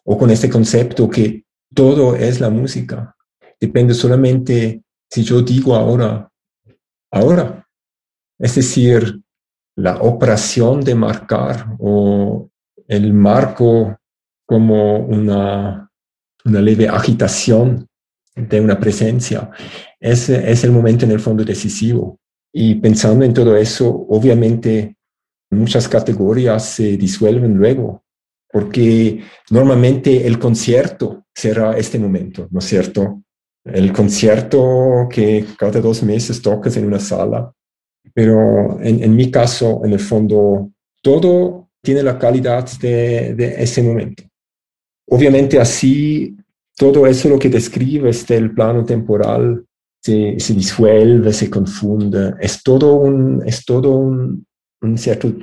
o 0.03 0.17
con 0.17 0.29
este 0.29 0.49
concepto 0.49 1.09
que 1.09 1.45
todo 1.73 2.15
es 2.15 2.39
la 2.39 2.49
música, 2.49 3.15
depende 3.59 3.93
solamente 3.93 4.83
si 5.09 5.23
yo 5.23 5.41
digo 5.41 5.75
ahora, 5.75 6.29
ahora, 7.11 7.67
es 8.37 8.55
decir, 8.55 9.21
la 9.75 9.97
operación 10.01 10.81
de 10.81 10.95
marcar 10.95 11.75
o 11.79 12.49
el 12.87 13.13
marco 13.13 13.97
como 14.45 14.99
una, 14.99 15.89
una 16.45 16.61
leve 16.61 16.87
agitación 16.87 17.87
de 18.35 18.61
una 18.61 18.79
presencia. 18.79 19.49
Ese 19.99 20.51
es 20.51 20.63
el 20.63 20.71
momento 20.71 21.05
en 21.05 21.11
el 21.11 21.19
fondo 21.19 21.43
decisivo. 21.43 22.19
Y 22.53 22.75
pensando 22.75 23.25
en 23.25 23.33
todo 23.33 23.55
eso, 23.55 23.89
obviamente 24.09 24.95
muchas 25.51 25.87
categorías 25.87 26.65
se 26.65 26.97
disuelven 26.97 27.55
luego, 27.55 28.03
porque 28.51 29.21
normalmente 29.49 30.25
el 30.25 30.39
concierto 30.39 31.25
será 31.33 31.77
este 31.77 31.99
momento, 31.99 32.47
¿no 32.51 32.59
es 32.59 32.65
cierto? 32.65 33.23
El 33.63 33.91
concierto 33.91 35.07
que 35.09 35.45
cada 35.57 35.81
dos 35.81 36.03
meses 36.03 36.41
tocas 36.41 36.77
en 36.77 36.85
una 36.85 36.99
sala, 36.99 37.51
pero 38.13 38.79
en, 38.81 39.03
en 39.03 39.15
mi 39.15 39.31
caso, 39.31 39.81
en 39.83 39.93
el 39.93 39.99
fondo, 39.99 40.71
todo 41.01 41.69
tiene 41.81 42.03
la 42.03 42.17
calidad 42.17 42.67
de, 42.79 43.33
de 43.35 43.61
ese 43.61 43.81
momento. 43.81 44.23
Obviamente 45.07 45.59
así, 45.59 46.35
todo 46.75 47.05
eso 47.07 47.29
lo 47.29 47.39
que 47.39 47.49
describes 47.49 48.25
del 48.27 48.53
plano 48.53 48.83
temporal 48.83 49.63
se, 50.01 50.39
se 50.39 50.53
disuelve, 50.53 51.31
se 51.33 51.49
confunde, 51.49 52.33
es 52.39 52.61
todo 52.63 52.95
un, 52.95 53.41
es 53.45 53.63
todo 53.65 53.91
un, 53.91 54.45
un 54.81 54.97
cierto 54.97 55.33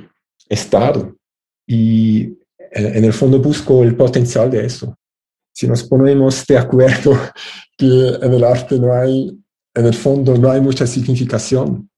estado. 0.47 1.15
Y 1.67 2.23
eh, 2.23 2.37
en 2.95 3.05
el 3.05 3.13
fondo 3.13 3.39
busco 3.39 3.83
el 3.83 3.95
potencial 3.95 4.49
de 4.51 4.65
eso. 4.65 4.95
Si 5.53 5.67
nos 5.67 5.83
ponemos 5.83 6.45
de 6.47 6.57
acuerdo 6.57 7.17
que 7.77 8.09
en 8.21 8.33
el 8.33 8.43
arte 8.43 8.79
no 8.79 8.93
hay, 8.93 9.37
en 9.75 9.85
el 9.85 9.93
fondo 9.93 10.37
no 10.37 10.51
hay 10.51 10.61
mucha 10.61 10.85
significación, 10.87 11.89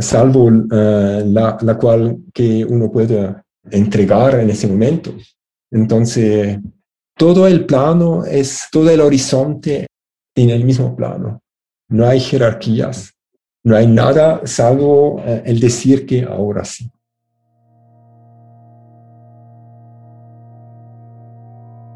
salvo 0.00 0.44
uh, 0.44 0.68
la, 0.70 1.56
la 1.60 1.78
cual 1.78 2.18
que 2.34 2.64
uno 2.64 2.90
puede 2.90 3.36
entregar 3.70 4.40
en 4.40 4.50
ese 4.50 4.66
momento. 4.66 5.14
Entonces, 5.70 6.58
todo 7.16 7.46
el 7.46 7.64
plano 7.64 8.24
es, 8.24 8.68
todo 8.70 8.90
el 8.90 9.00
horizonte 9.00 9.86
en 10.34 10.50
el 10.50 10.64
mismo 10.64 10.94
plano. 10.94 11.40
No 11.88 12.06
hay 12.06 12.20
jerarquías, 12.20 13.14
no 13.64 13.74
hay 13.74 13.86
nada 13.86 14.42
salvo 14.44 15.20
eh, 15.24 15.42
el 15.46 15.58
decir 15.58 16.04
que 16.06 16.24
ahora 16.24 16.64
sí. 16.64 16.90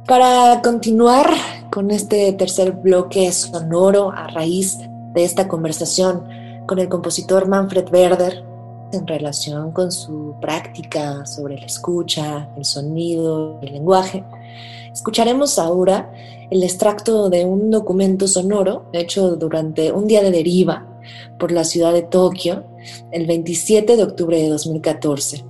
Para 0.07 0.61
continuar 0.63 1.31
con 1.71 1.91
este 1.91 2.33
tercer 2.33 2.73
bloque 2.73 3.31
sonoro 3.31 4.11
a 4.11 4.27
raíz 4.29 4.79
de 5.15 5.25
esta 5.25 5.47
conversación 5.47 6.25
con 6.67 6.79
el 6.79 6.89
compositor 6.89 7.47
Manfred 7.47 7.93
Werder 7.93 8.43
en 8.93 9.07
relación 9.07 9.71
con 9.71 9.93
su 9.93 10.35
práctica 10.41 11.25
sobre 11.27 11.59
la 11.59 11.67
escucha, 11.67 12.49
el 12.57 12.65
sonido, 12.65 13.61
el 13.63 13.73
lenguaje, 13.73 14.25
Escucharemos 14.93 15.59
ahora 15.59 16.13
el 16.51 16.63
extracto 16.63 17.31
de 17.31 17.45
un 17.45 17.71
documento 17.71 18.27
sonoro 18.27 18.91
hecho 18.93 19.37
durante 19.37 19.93
un 19.93 20.07
día 20.07 20.23
de 20.23 20.31
deriva 20.31 20.87
por 21.39 21.53
la 21.53 21.65
ciudad 21.65 21.93
de 21.93 22.03
Tokio 22.03 22.65
el 23.13 23.27
27 23.27 23.97
de 23.97 24.03
octubre 24.03 24.41
de 24.41 24.49
2014. 24.49 25.45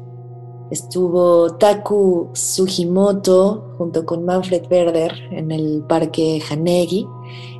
Estuvo 0.71 1.57
Taku 1.57 2.31
Sugimoto 2.33 3.75
junto 3.77 4.07
con 4.07 4.25
Manfred 4.25 4.71
Werder 4.71 5.13
en 5.33 5.51
el 5.51 5.83
parque 5.89 6.41
Hanegi 6.49 7.07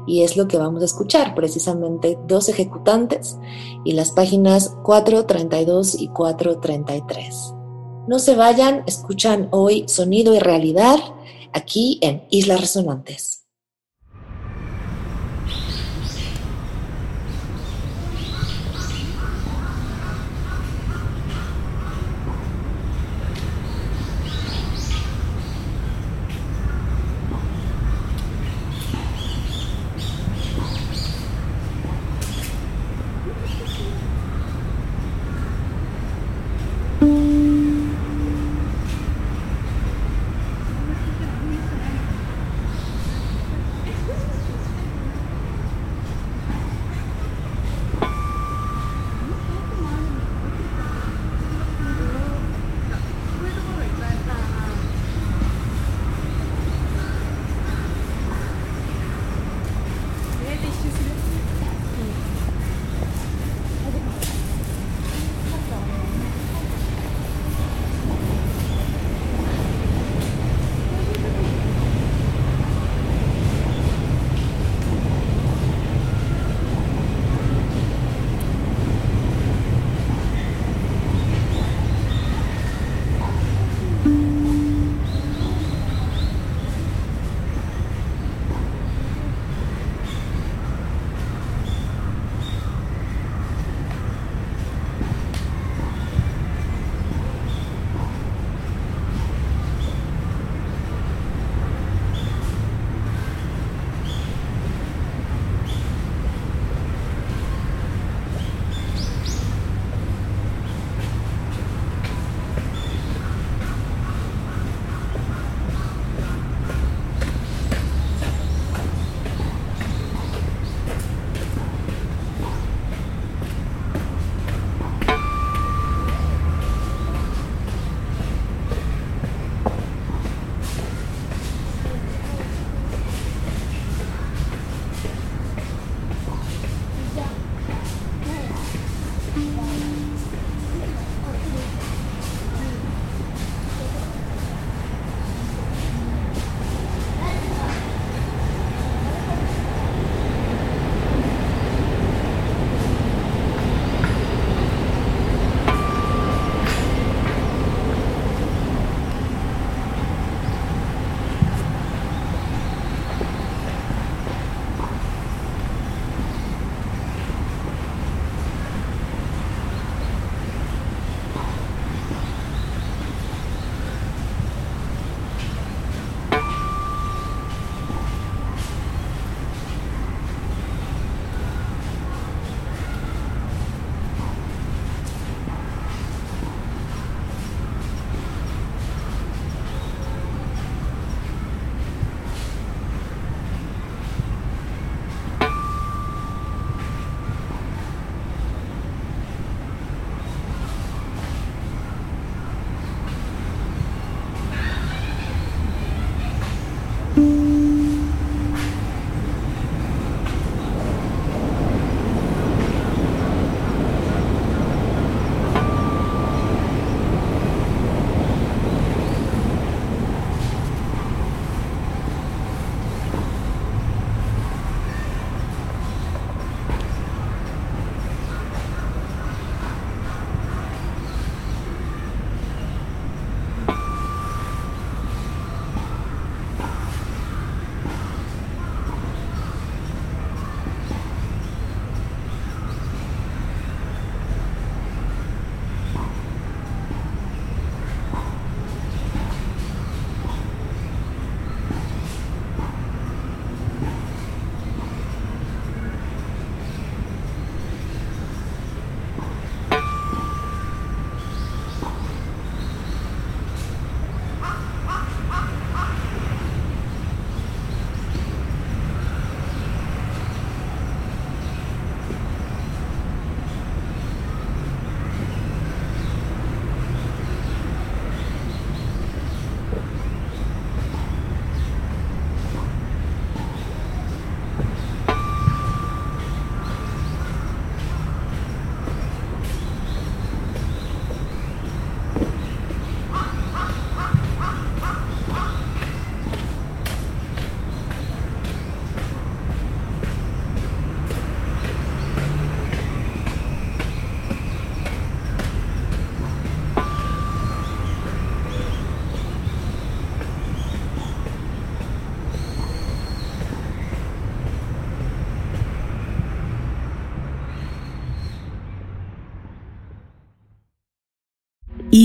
y 0.07 0.23
es 0.23 0.37
lo 0.37 0.47
que 0.47 0.59
vamos 0.59 0.83
a 0.83 0.85
escuchar, 0.85 1.35
precisamente 1.35 2.19
dos 2.27 2.49
ejecutantes 2.49 3.39
y 3.85 3.93
las 3.93 4.13
páginas 4.13 4.77
432 4.85 6.01
y 6.01 6.09
433. 6.09 7.55
No 8.07 8.19
se 8.19 8.35
vayan, 8.35 8.85
escuchan 8.87 9.49
hoy 9.51 9.85
Sonido 9.89 10.35
y 10.35 10.39
Realidad 10.39 10.99
aquí 11.53 11.99
en 12.03 12.23
Islas 12.31 12.61
Resonantes. 12.61 13.40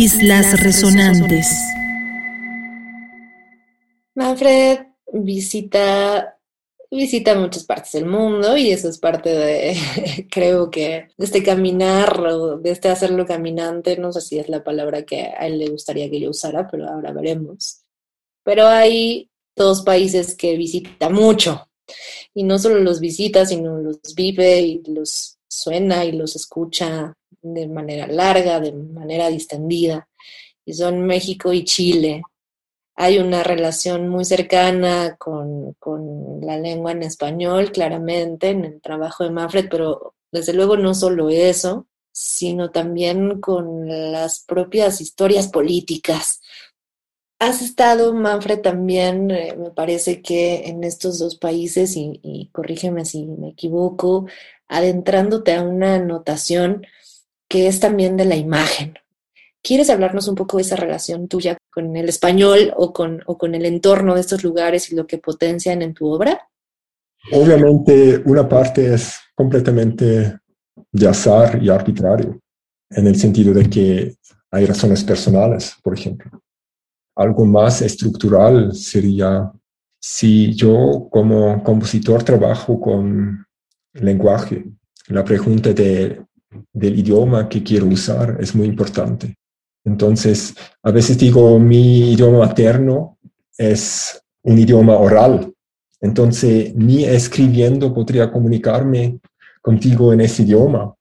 Islas 0.05 0.61
Resonantes. 0.61 1.47
Manfred 4.13 4.77
visita, 5.11 6.37
visita 6.91 7.33
muchas 7.33 7.63
partes 7.63 7.93
del 7.93 8.05
mundo 8.05 8.55
y 8.55 8.69
eso 8.69 8.87
es 8.87 8.99
parte 8.99 9.31
de, 9.31 10.27
creo 10.31 10.69
que, 10.69 11.07
de 11.17 11.25
este 11.25 11.41
caminar 11.41 12.19
o 12.19 12.59
de 12.59 12.69
este 12.69 12.89
hacerlo 12.89 13.25
caminante, 13.25 13.97
no 13.97 14.11
sé 14.11 14.21
si 14.21 14.37
es 14.37 14.47
la 14.47 14.63
palabra 14.63 15.07
que 15.07 15.21
a 15.23 15.47
él 15.47 15.57
le 15.57 15.69
gustaría 15.69 16.07
que 16.11 16.19
yo 16.19 16.29
usara, 16.29 16.69
pero 16.69 16.87
ahora 16.87 17.11
veremos. 17.11 17.81
Pero 18.43 18.67
hay 18.67 19.31
dos 19.55 19.81
países 19.81 20.35
que 20.35 20.55
visita 20.55 21.09
mucho 21.09 21.67
y 22.31 22.43
no 22.43 22.59
solo 22.59 22.77
los 22.79 22.99
visita, 22.99 23.43
sino 23.47 23.79
los 23.79 24.13
vive 24.15 24.59
y 24.61 24.83
los 24.85 25.39
suena 25.47 26.05
y 26.05 26.11
los 26.11 26.35
escucha 26.35 27.11
de 27.53 27.67
manera 27.67 28.08
larga, 28.08 28.60
de 28.60 28.71
manera 28.71 29.29
distendida, 29.29 30.08
y 30.65 30.73
son 30.73 31.05
México 31.05 31.53
y 31.53 31.63
Chile. 31.63 32.23
Hay 32.95 33.19
una 33.19 33.43
relación 33.43 34.08
muy 34.10 34.25
cercana 34.25 35.15
con, 35.17 35.73
con 35.79 36.41
la 36.41 36.58
lengua 36.58 36.91
en 36.91 37.03
español, 37.03 37.71
claramente, 37.71 38.49
en 38.49 38.65
el 38.65 38.81
trabajo 38.81 39.23
de 39.23 39.29
Manfred, 39.29 39.67
pero 39.69 40.15
desde 40.31 40.53
luego 40.53 40.75
no 40.75 40.95
solo 40.95 41.29
eso, 41.29 41.88
sino 42.12 42.71
también 42.71 43.41
con 43.41 43.88
las 44.12 44.39
propias 44.39 45.01
historias 45.01 45.49
políticas. 45.49 46.41
Has 47.38 47.62
estado, 47.62 48.13
Manfred, 48.13 48.62
también, 48.62 49.29
eh, 49.29 49.55
me 49.58 49.69
parece 49.69 50.21
que 50.21 50.67
en 50.67 50.84
estos 50.84 51.19
dos 51.19 51.36
países, 51.36 51.95
y, 51.97 52.19
y 52.23 52.49
corrígeme 52.53 53.05
si 53.05 53.25
me 53.25 53.49
equivoco, 53.49 54.25
adentrándote 54.67 55.53
a 55.53 55.62
una 55.62 55.99
notación 55.99 56.88
que 57.49 57.67
es 57.67 57.79
también 57.79 58.17
de 58.17 58.25
la 58.25 58.36
imagen. 58.36 58.95
¿Quieres 59.62 59.89
hablarnos 59.89 60.27
un 60.27 60.36
poco 60.36 60.58
de 60.58 60.63
esa 60.63 60.75
relación 60.75 61.27
tuya 61.27 61.58
con 61.71 61.95
el 61.95 62.08
español 62.08 62.71
o 62.75 62.93
con, 62.93 63.21
o 63.25 63.38
con 63.38 63.55
el 63.55 63.65
entorno 63.65 64.13
de 64.13 64.21
estos 64.21 64.43
lugares 64.43 64.91
y 64.91 64.95
lo 64.95 65.08
que 65.08 65.17
potencian 65.17 65.81
en 65.81 65.93
tu 65.93 66.08
obra? 66.08 66.47
Obviamente 67.31 68.21
una 68.25 68.47
parte 68.47 68.93
es 68.93 69.19
completamente 69.34 70.38
de 70.91 71.08
azar 71.08 71.62
y 71.62 71.69
arbitrario, 71.69 72.39
en 72.89 73.08
el 73.08 73.15
sentido 73.15 73.53
de 73.53 73.69
que 73.69 74.15
hay 74.51 74.65
razones 74.65 75.03
personales, 75.03 75.75
por 75.84 75.93
ejemplo. 75.93 76.31
Algo 77.15 77.45
más 77.45 77.81
estructural 77.81 78.73
sería 78.73 79.51
si 79.99 80.53
yo 80.53 81.08
como 81.10 81.63
compositor 81.63 82.23
trabajo 82.23 82.79
con 82.79 83.45
lenguaje, 83.93 84.65
la 85.08 85.23
pregunta 85.23 85.73
de 85.73 86.24
del 86.73 86.99
idioma 86.99 87.47
que 87.49 87.63
quiero 87.63 87.87
usar 87.87 88.37
es 88.39 88.55
muy 88.55 88.67
importante. 88.67 89.35
Entonces, 89.85 90.55
a 90.83 90.91
veces 90.91 91.17
digo, 91.17 91.59
mi 91.59 92.13
idioma 92.13 92.39
materno 92.39 93.17
es 93.57 94.21
un 94.43 94.57
idioma 94.57 94.97
oral. 94.97 95.53
Entonces, 96.01 96.75
ni 96.75 97.05
escribiendo 97.05 97.93
podría 97.93 98.32
comunicarme 98.32 99.19
contigo 99.61 100.11
en 100.13 100.21
ese 100.21 100.43
idioma, 100.43 100.93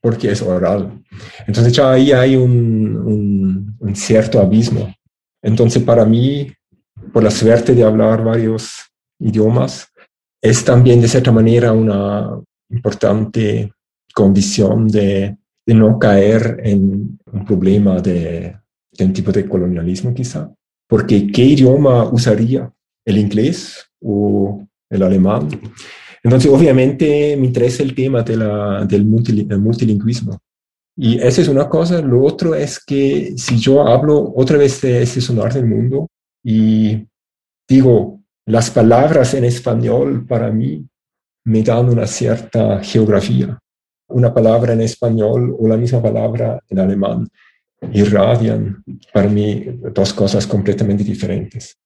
porque 0.00 0.32
es 0.32 0.42
oral. 0.42 1.02
Entonces, 1.46 1.72
ya 1.72 1.92
ahí 1.92 2.12
hay 2.12 2.36
un, 2.36 3.76
un 3.78 3.96
cierto 3.96 4.40
abismo. 4.40 4.92
Entonces, 5.42 5.82
para 5.82 6.04
mí, 6.04 6.52
por 7.12 7.22
la 7.22 7.30
suerte 7.30 7.74
de 7.74 7.84
hablar 7.84 8.24
varios 8.24 8.72
idiomas, 9.18 9.88
es 10.40 10.64
también 10.64 11.00
de 11.00 11.08
cierta 11.08 11.30
manera 11.30 11.72
una 11.72 12.40
importante 12.70 13.72
condición 14.12 14.88
de, 14.88 15.36
no 15.66 15.98
caer 15.98 16.60
en 16.64 17.18
un 17.32 17.44
problema 17.44 18.00
de, 18.00 18.56
un 18.98 19.12
tipo 19.12 19.32
de 19.32 19.48
colonialismo 19.48 20.12
quizá. 20.12 20.52
Porque 20.88 21.26
¿qué 21.28 21.44
idioma 21.44 22.04
usaría? 22.10 22.70
¿El 23.04 23.18
inglés 23.18 23.86
o 24.00 24.64
el 24.90 25.02
alemán? 25.02 25.48
Entonces, 26.22 26.50
obviamente, 26.50 27.36
me 27.36 27.46
interesa 27.46 27.82
el 27.82 27.94
tema 27.94 28.22
de 28.22 28.36
la, 28.36 28.84
del 28.84 29.04
multilingüismo. 29.04 30.38
Y 30.96 31.18
esa 31.18 31.40
es 31.40 31.48
una 31.48 31.68
cosa. 31.68 32.00
Lo 32.00 32.22
otro 32.22 32.54
es 32.54 32.78
que 32.84 33.32
si 33.36 33.58
yo 33.58 33.86
hablo 33.86 34.32
otra 34.36 34.58
vez 34.58 34.80
de 34.82 35.02
ese 35.02 35.20
sonar 35.20 35.52
del 35.52 35.66
mundo 35.66 36.08
y 36.44 37.06
digo, 37.68 38.20
las 38.46 38.70
palabras 38.70 39.34
en 39.34 39.44
español 39.44 40.26
para 40.26 40.50
mí 40.50 40.86
me 41.44 41.62
dan 41.62 41.88
una 41.88 42.06
cierta 42.06 42.80
geografía 42.80 43.58
una 44.12 44.32
palabra 44.32 44.72
en 44.72 44.82
español 44.82 45.56
o 45.58 45.66
la 45.66 45.76
misma 45.76 46.02
palabra 46.02 46.60
en 46.68 46.78
alemán 46.78 47.28
irradian 47.92 48.82
para 49.12 49.28
mí 49.28 49.64
dos 49.94 50.12
cosas 50.12 50.46
completamente 50.46 51.02
diferentes. 51.02 51.76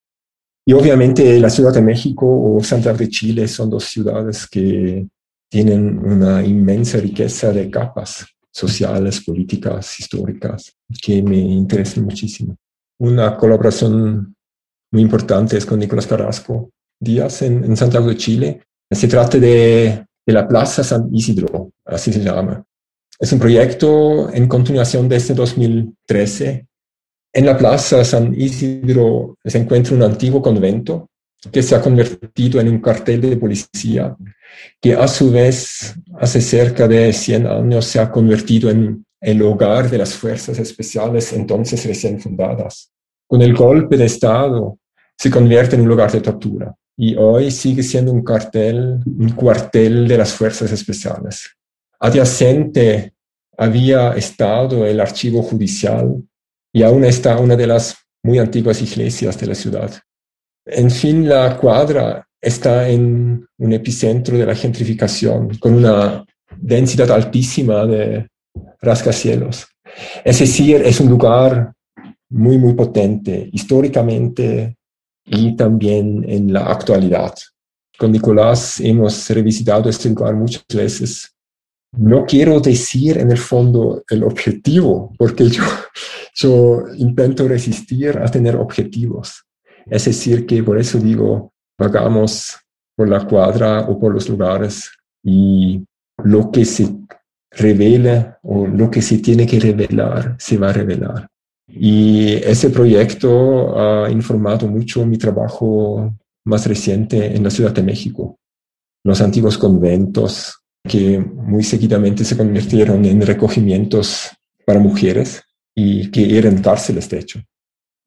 Y 0.67 0.73
obviamente 0.73 1.39
la 1.39 1.49
Ciudad 1.49 1.73
de 1.73 1.81
México 1.81 2.27
o 2.27 2.63
Santiago 2.63 2.99
de 2.99 3.09
Chile 3.09 3.49
son 3.49 3.71
dos 3.71 3.85
ciudades 3.85 4.47
que 4.47 5.07
tienen 5.49 5.99
una 5.99 6.45
inmensa 6.45 6.99
riqueza 6.99 7.53
de 7.53 7.71
capas 7.71 8.27
sociales, 8.51 9.23
políticas, 9.25 10.01
históricas, 10.01 10.73
que 11.01 11.23
me 11.23 11.37
interesan 11.37 12.05
muchísimo. 12.05 12.57
Una 12.99 13.37
colaboración 13.37 14.35
muy 14.91 15.03
importante 15.03 15.57
es 15.57 15.67
con 15.67 15.79
Nicolás 15.79 16.07
Carrasco 16.07 16.71
Díaz 16.99 17.43
en, 17.43 17.65
en 17.65 17.77
Santiago 17.77 18.09
de 18.09 18.17
Chile. 18.17 18.63
Se 18.91 19.07
trata 19.07 19.39
de 19.39 20.05
de 20.27 20.33
la 20.33 20.47
Plaza 20.47 20.83
San 20.83 21.09
Isidro, 21.15 21.73
así 21.85 22.13
se 22.13 22.21
llama. 22.21 22.65
Es 23.19 23.33
un 23.33 23.39
proyecto 23.39 24.31
en 24.33 24.49
continuación 24.49 25.09
desde 25.09 25.35
2013. 25.35 26.67
En 27.33 27.47
la 27.47 27.57
Plaza 27.57 28.05
San 28.05 28.35
Isidro 28.35 29.39
se 29.45 29.59
encuentra 29.59 29.95
un 29.95 30.03
antiguo 30.03 30.43
convento 30.43 31.09
que 31.53 31.63
se 31.63 31.77
ha 31.77 31.81
convertido 31.81 32.61
en 32.61 32.69
un 32.69 32.81
cartel 32.81 33.21
de 33.21 33.37
policía, 33.37 34.17
que 34.81 34.95
a 34.95 35.07
su 35.07 35.31
vez 35.31 35.95
hace 36.19 36.41
cerca 36.41 36.89
de 36.89 37.13
100 37.13 37.47
años 37.47 37.85
se 37.85 38.01
ha 38.01 38.11
convertido 38.11 38.69
en 38.69 39.05
el 39.21 39.43
hogar 39.43 39.89
de 39.89 39.99
las 39.99 40.15
fuerzas 40.15 40.59
especiales 40.59 41.33
entonces 41.33 41.85
recién 41.87 42.21
fundadas. 42.21 42.91
Con 43.29 43.43
el 43.43 43.55
golpe 43.55 43.97
de 43.97 44.07
Estado 44.07 44.79
se 45.17 45.31
convierte 45.31 45.77
en 45.77 45.83
un 45.83 45.89
lugar 45.89 46.11
de 46.11 46.21
tortura 46.21 46.75
y 46.97 47.15
hoy 47.17 47.51
sigue 47.51 47.83
siendo 47.83 48.13
un 48.13 48.25
cartel, 48.25 49.01
un 49.05 49.31
cuartel 49.31 50.09
de 50.09 50.19
las 50.19 50.33
fuerzas 50.33 50.73
especiales. 50.73 51.51
Adyacente 52.01 53.13
había 53.59 54.13
estado 54.13 54.87
el 54.87 55.01
archivo 55.01 55.43
judicial 55.43 56.23
y 56.73 56.83
aún 56.83 57.05
está 57.05 57.39
una 57.39 57.57
de 57.57 57.67
las 57.67 57.97
muy 58.23 58.39
antiguas 58.39 58.81
iglesias 58.83 59.39
de 59.39 59.47
la 59.47 59.55
ciudad. 59.55 59.91
En 60.65 60.91
fin, 60.91 61.29
la 61.29 61.57
cuadra 61.57 62.27
está 62.41 62.89
en 62.89 63.47
un 63.59 63.73
epicentro 63.73 64.37
de 64.37 64.47
la 64.47 64.55
gentrificación, 64.55 65.57
con 65.59 65.75
una 65.75 66.25
densidad 66.59 67.11
altísima 67.11 67.87
de 67.87 68.29
rascacielos. 68.81 69.67
Es 70.25 70.39
decir, 70.39 70.83
es 70.85 71.01
un 71.01 71.09
lugar 71.09 71.73
muy, 72.31 72.59
muy 72.59 72.75
potente, 72.75 73.49
históricamente 73.53 74.76
y 75.27 75.57
también 75.57 76.25
en 76.29 76.53
la 76.53 76.67
actualidad. 76.67 77.35
Con 77.99 78.13
Nicolás 78.13 78.81
hemos 78.81 79.29
revisitado 79.31 79.89
este 79.89 80.09
lugar 80.09 80.35
muchas 80.35 80.65
veces. 80.73 81.35
No 81.93 82.25
quiero 82.27 82.61
decir 82.61 83.19
en 83.19 83.31
el 83.31 83.39
fondo 83.39 84.05
el 84.09 84.23
objetivo, 84.23 85.13
porque 85.19 85.49
yo, 85.49 85.63
yo 86.35 86.85
intento 86.97 87.49
resistir 87.49 88.19
a 88.19 88.27
tener 88.27 88.57
objetivos. 88.57 89.45
Es 89.87 90.05
decir, 90.05 90.47
que 90.47 90.63
por 90.63 90.79
eso 90.79 90.99
digo, 90.99 91.53
vagamos 91.79 92.57
por 92.97 93.09
la 93.09 93.27
cuadra 93.27 93.81
o 93.89 93.99
por 93.99 94.13
los 94.13 94.29
lugares 94.29 94.91
y 95.23 95.85
lo 96.25 96.51
que 96.51 96.65
se 96.65 96.89
revela 97.51 98.39
o 98.43 98.67
lo 98.67 98.91
que 98.91 99.03
se 99.03 99.19
tiene 99.19 99.47
que 99.47 99.61
revelar 99.61 100.37
se 100.39 100.57
va 100.59 100.71
a 100.71 100.73
revelar. 100.73 101.29
Y 101.79 102.35
ese 102.35 102.71
proyecto 102.71 103.79
ha 103.79 104.11
informado 104.11 104.67
mucho 104.67 105.05
mi 105.05 105.19
trabajo 105.19 106.15
más 106.45 106.67
reciente 106.67 107.37
en 107.37 107.43
la 107.45 107.51
Ciudad 107.51 107.73
de 107.73 107.83
México. 107.83 108.39
Los 109.05 109.21
antiguos 109.21 109.59
conventos 109.59 110.59
que 110.89 111.19
muy 111.19 111.63
seguidamente 111.63 112.25
se 112.25 112.37
convirtieron 112.37 113.05
en 113.05 113.21
recogimientos 113.21 114.31
para 114.65 114.81
mujeres 114.81 115.43
y 115.75 116.11
que 116.11 116.39
eran 116.39 116.63
cárceles, 116.63 117.09
de 117.11 117.19
hecho. 117.19 117.41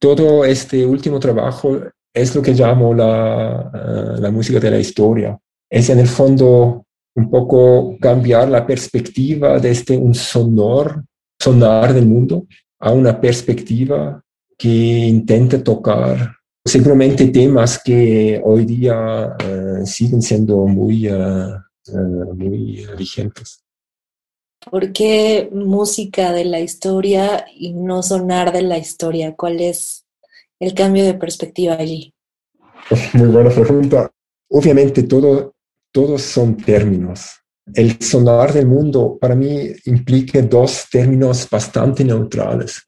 Todo 0.02 0.46
este 0.46 0.86
último 0.86 1.20
trabajo 1.20 1.80
es 2.14 2.36
lo 2.36 2.42
que 2.42 2.54
llamo 2.54 2.94
la, 2.94 3.72
eh, 3.74 4.22
la 4.22 4.32
música 4.32 4.60
de 4.60 4.72
la 4.72 4.80
historia. 4.80 5.38
Es 5.70 5.90
en 5.90 6.00
el 6.00 6.08
fondo 6.08 6.86
un 7.16 7.30
poco 7.30 7.98
cambiar 8.00 8.50
la 8.50 8.66
perspectiva 8.66 9.60
desde 9.60 9.98
un 9.98 10.16
sonor, 10.16 11.04
sonar 11.40 11.94
del 11.94 12.08
mundo 12.08 12.48
a 12.80 12.92
una 12.92 13.20
perspectiva 13.20 14.24
que 14.58 14.70
intente 14.70 15.60
tocar 15.60 16.40
seguramente 16.66 17.28
temas 17.28 17.82
que 17.84 18.42
hoy 18.44 18.66
día 18.66 19.36
uh, 19.36 19.86
siguen 19.86 20.22
siendo 20.22 20.58
muy, 20.68 21.10
uh, 21.10 21.56
uh, 21.88 22.34
muy 22.36 22.86
vigentes. 22.98 23.64
¿Por 24.70 24.92
qué 24.92 25.50
música 25.52 26.34
de 26.34 26.46
la 26.46 26.60
historia 26.60 27.46
y 27.56 27.74
no 27.74 28.04
sonar 28.04 28.52
de 28.52 28.62
la 28.62 28.78
historia? 28.78 29.36
¿Cuál 29.36 29.62
es 29.62 30.06
el 30.60 30.74
cambio 30.74 31.06
de 31.06 31.14
perspectiva 31.14 31.76
allí? 31.76 32.14
Muy 33.14 33.30
buena 33.30 33.50
pregunta. 33.50 34.12
Obviamente 34.50 35.04
todo, 35.04 35.56
todos 35.92 36.22
son 36.22 36.58
términos. 36.58 37.39
El 37.74 38.02
sonar 38.02 38.54
del 38.54 38.66
mundo 38.66 39.18
para 39.20 39.36
mí 39.36 39.72
implica 39.86 40.42
dos 40.42 40.88
términos 40.92 41.48
bastante 41.50 42.04
neutrales. 42.04 42.84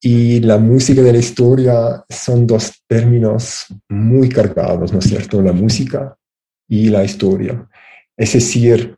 Y 0.00 0.40
la 0.40 0.58
música 0.58 1.02
de 1.02 1.12
la 1.12 1.18
historia 1.18 2.04
son 2.08 2.46
dos 2.46 2.72
términos 2.86 3.66
muy 3.88 4.28
cargados, 4.28 4.92
¿no 4.92 4.98
es 4.98 5.06
cierto? 5.06 5.40
La 5.40 5.52
música 5.52 6.16
y 6.68 6.88
la 6.90 7.02
historia. 7.04 7.66
Es 8.16 8.34
decir, 8.34 8.96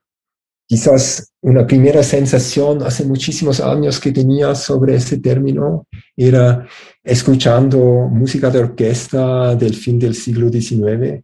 quizás 0.67 1.33
una 1.41 1.67
primera 1.67 2.03
sensación 2.03 2.83
hace 2.83 3.05
muchísimos 3.05 3.61
años 3.61 4.01
que 4.01 4.13
tenía 4.13 4.55
sobre 4.55 4.97
ese 4.97 5.19
término 5.19 5.87
era 6.17 6.67
escuchando 7.03 8.09
música 8.11 8.51
de 8.51 8.59
orquesta 8.59 9.55
del 9.55 9.75
fin 9.75 9.99
del 9.99 10.15
siglo 10.15 10.51
XIX. 10.51 11.23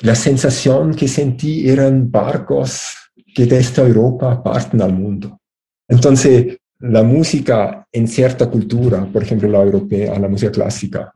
La 0.00 0.14
sensación 0.14 0.94
que 0.94 1.08
sentí 1.08 1.68
eran 1.68 2.10
barcos 2.10 2.94
que 3.36 3.44
desde 3.44 3.82
Europa 3.82 4.42
parten 4.42 4.80
al 4.80 4.94
mundo. 4.94 5.38
Entonces, 5.86 6.56
la 6.80 7.02
música 7.02 7.86
en 7.92 8.08
cierta 8.08 8.48
cultura, 8.48 9.04
por 9.12 9.22
ejemplo 9.22 9.46
la 9.46 9.62
europea, 9.62 10.18
la 10.18 10.26
música 10.26 10.50
clásica, 10.50 11.12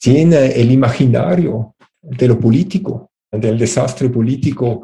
tiene 0.00 0.46
el 0.58 0.72
imaginario 0.72 1.74
de 2.00 2.26
lo 2.26 2.40
político, 2.40 3.10
del 3.30 3.58
desastre 3.58 4.08
político, 4.08 4.82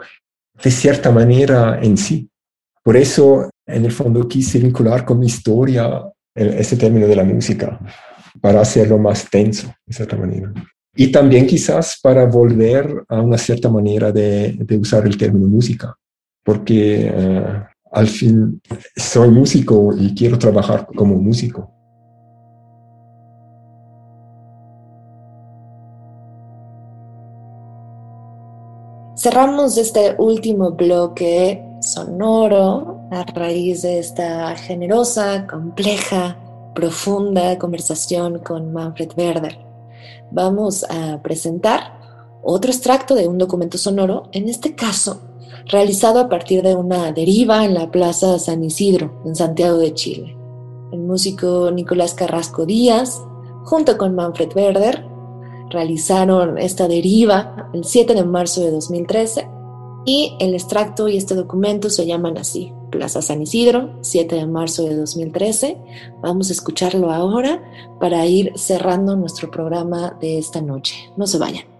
de 0.62 0.70
cierta 0.70 1.10
manera 1.10 1.80
en 1.82 1.96
sí. 1.96 2.28
Por 2.82 2.98
eso, 2.98 3.48
en 3.66 3.86
el 3.86 3.92
fondo, 3.92 4.28
quise 4.28 4.58
vincular 4.58 5.06
con 5.06 5.20
mi 5.20 5.26
historia 5.26 6.02
ese 6.34 6.76
término 6.76 7.06
de 7.06 7.16
la 7.16 7.24
música, 7.24 7.80
para 8.42 8.60
hacerlo 8.60 8.98
más 8.98 9.30
tenso, 9.30 9.74
de 9.86 9.94
cierta 9.94 10.16
manera. 10.18 10.52
Y 10.94 11.10
también 11.10 11.46
quizás 11.46 11.98
para 12.02 12.26
volver 12.26 13.04
a 13.08 13.22
una 13.22 13.38
cierta 13.38 13.70
manera 13.70 14.12
de, 14.12 14.58
usar 14.78 15.06
el 15.06 15.16
término 15.16 15.48
música, 15.48 15.96
porque 16.44 17.10
eh, 17.12 17.62
al 17.92 18.06
fin 18.06 18.60
soy 18.96 19.30
músico 19.30 19.94
y 19.96 20.14
quiero 20.14 20.38
trabajar 20.38 20.86
como 20.94 21.16
músico. 21.16 21.70
Cerramos 29.16 29.78
este 29.78 30.16
último 30.18 30.72
bloque 30.72 31.64
sonoro 31.80 33.08
a 33.10 33.22
raíz 33.22 33.82
de 33.82 34.00
esta 34.00 34.54
generosa, 34.56 35.46
compleja, 35.46 36.36
profunda 36.74 37.56
conversación 37.58 38.40
con 38.40 38.72
Manfred 38.72 39.12
Werder. 39.16 39.56
Vamos 40.30 40.84
a 40.90 41.22
presentar 41.22 42.00
otro 42.42 42.70
extracto 42.70 43.14
de 43.14 43.28
un 43.28 43.38
documento 43.38 43.78
sonoro, 43.78 44.28
en 44.32 44.48
este 44.48 44.74
caso 44.74 45.20
realizado 45.66 46.20
a 46.20 46.28
partir 46.28 46.62
de 46.62 46.74
una 46.74 47.12
deriva 47.12 47.64
en 47.64 47.74
la 47.74 47.90
Plaza 47.90 48.38
San 48.38 48.62
Isidro, 48.64 49.22
en 49.24 49.34
Santiago 49.34 49.78
de 49.78 49.94
Chile. 49.94 50.36
El 50.92 51.00
músico 51.00 51.70
Nicolás 51.72 52.14
Carrasco 52.14 52.66
Díaz, 52.66 53.22
junto 53.64 53.98
con 53.98 54.14
Manfred 54.14 54.54
Werder, 54.54 55.04
realizaron 55.70 56.58
esta 56.58 56.88
deriva 56.88 57.70
el 57.72 57.84
7 57.84 58.14
de 58.14 58.24
marzo 58.24 58.60
de 58.60 58.70
2013 58.70 59.48
y 60.04 60.36
el 60.38 60.54
extracto 60.54 61.08
y 61.08 61.16
este 61.16 61.34
documento 61.34 61.90
se 61.90 62.06
llaman 62.06 62.36
así, 62.38 62.72
Plaza 62.90 63.22
San 63.22 63.42
Isidro, 63.42 63.98
7 64.02 64.36
de 64.36 64.46
marzo 64.46 64.84
de 64.84 64.94
2013. 64.96 65.78
Vamos 66.20 66.50
a 66.50 66.52
escucharlo 66.52 67.10
ahora 67.10 67.62
para 68.00 68.26
ir 68.26 68.52
cerrando 68.56 69.16
nuestro 69.16 69.50
programa 69.50 70.16
de 70.20 70.38
esta 70.38 70.60
noche. 70.60 71.10
No 71.16 71.26
se 71.26 71.38
vayan. 71.38 71.73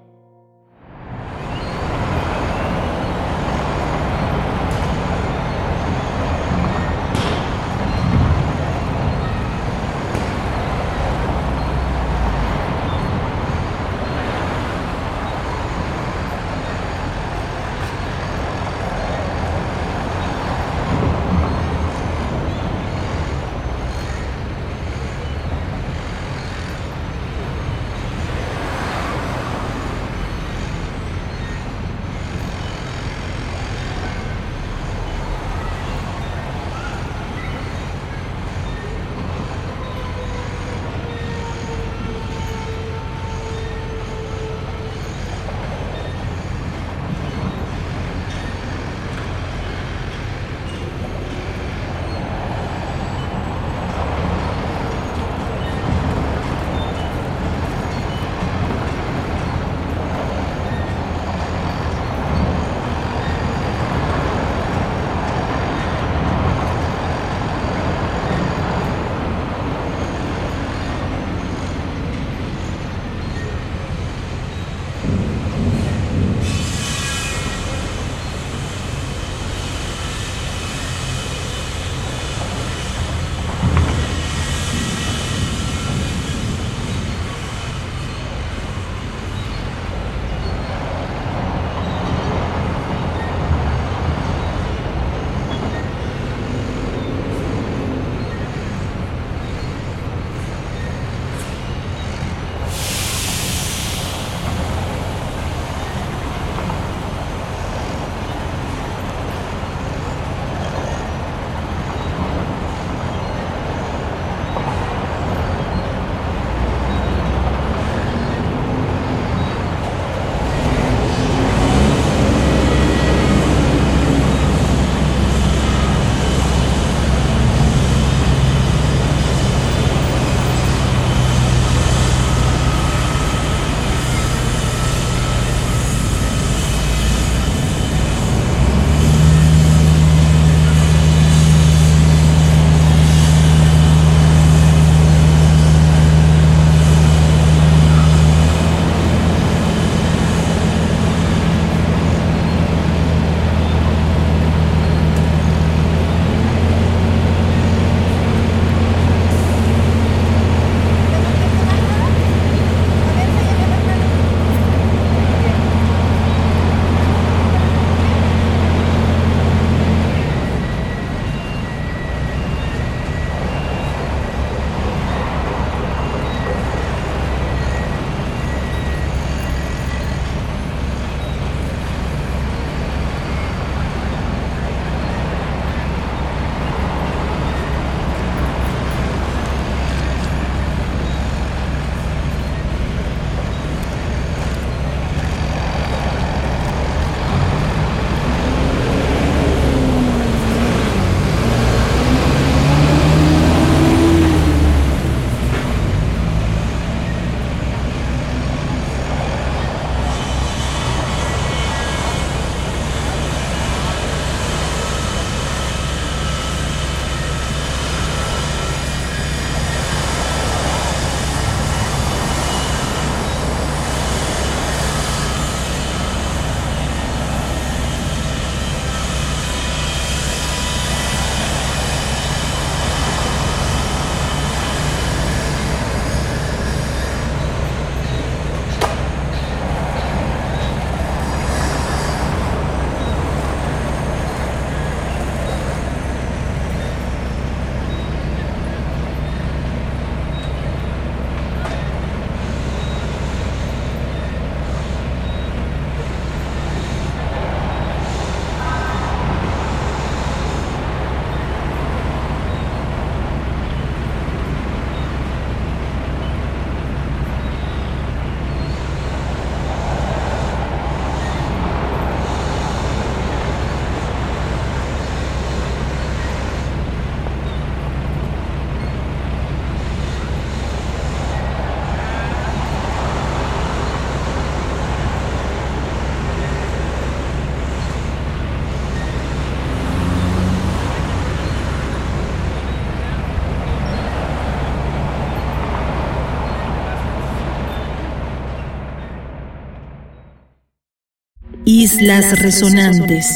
Islas 301.84 302.40
Resonantes. 302.40 303.26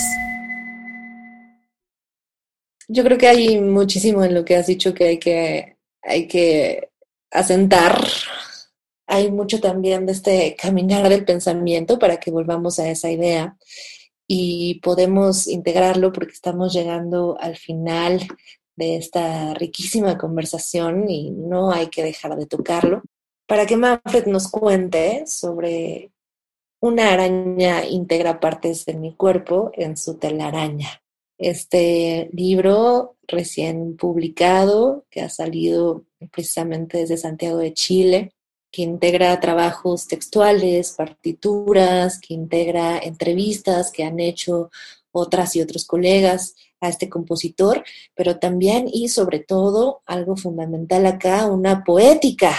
Yo 2.89 3.05
creo 3.05 3.19
que 3.19 3.29
hay 3.29 3.61
muchísimo 3.61 4.25
en 4.25 4.33
lo 4.33 4.43
que 4.43 4.57
has 4.57 4.67
dicho 4.67 4.95
que 4.95 5.05
hay 5.05 5.19
que, 5.19 5.77
hay 6.01 6.27
que 6.27 6.89
asentar. 7.31 8.03
Hay 9.07 9.31
mucho 9.31 9.61
también 9.61 10.07
de 10.07 10.13
este 10.13 10.57
caminar 10.57 11.11
del 11.11 11.27
pensamiento 11.27 11.99
para 11.99 12.17
que 12.17 12.31
volvamos 12.31 12.79
a 12.79 12.89
esa 12.89 13.11
idea 13.11 13.55
y 14.27 14.81
podemos 14.81 15.47
integrarlo 15.47 16.11
porque 16.11 16.33
estamos 16.33 16.73
llegando 16.73 17.37
al 17.39 17.59
final 17.59 18.27
de 18.77 18.97
esta 18.97 19.53
riquísima 19.53 20.17
conversación 20.17 21.11
y 21.11 21.33
no 21.33 21.71
hay 21.71 21.89
que 21.89 22.03
dejar 22.03 22.35
de 22.37 22.47
tocarlo. 22.47 23.03
Para 23.47 23.67
que 23.67 23.77
Manfred 23.77 24.25
nos 24.25 24.49
cuente 24.49 25.27
sobre 25.27 26.13
una 26.81 27.13
araña 27.13 27.85
integra 27.85 28.41
partes 28.41 28.85
de 28.87 28.95
mi 28.95 29.15
cuerpo 29.15 29.71
en 29.75 29.97
su 29.97 30.15
telaraña. 30.15 31.03
Este 31.37 32.31
libro 32.33 33.17
recién 33.27 33.97
publicado, 33.97 35.05
que 35.11 35.23
ha 35.23 35.29
salido 35.29 36.05
precisamente 36.33 36.99
desde 36.99 37.17
Santiago 37.17 37.59
de 37.59 37.75
Chile, 37.75 38.33
que 38.71 38.83
integra 38.83 39.39
trabajos 39.41 40.07
textuales, 40.07 40.93
partituras, 40.93 42.21
que 42.21 42.35
integra 42.35 42.99
entrevistas 42.99 43.91
que 43.91 44.05
han 44.05 44.21
hecho 44.21 44.71
otras 45.11 45.57
y 45.57 45.61
otros 45.61 45.85
colegas 45.85 46.55
a 46.81 46.89
este 46.89 47.09
compositor, 47.09 47.85
pero 48.15 48.39
también 48.39 48.89
y 48.93 49.09
sobre 49.09 49.41
todo 49.41 50.03
algo 50.07 50.37
fundamental 50.37 51.07
acá, 51.07 51.47
una 51.47 51.83
poética 51.83 52.55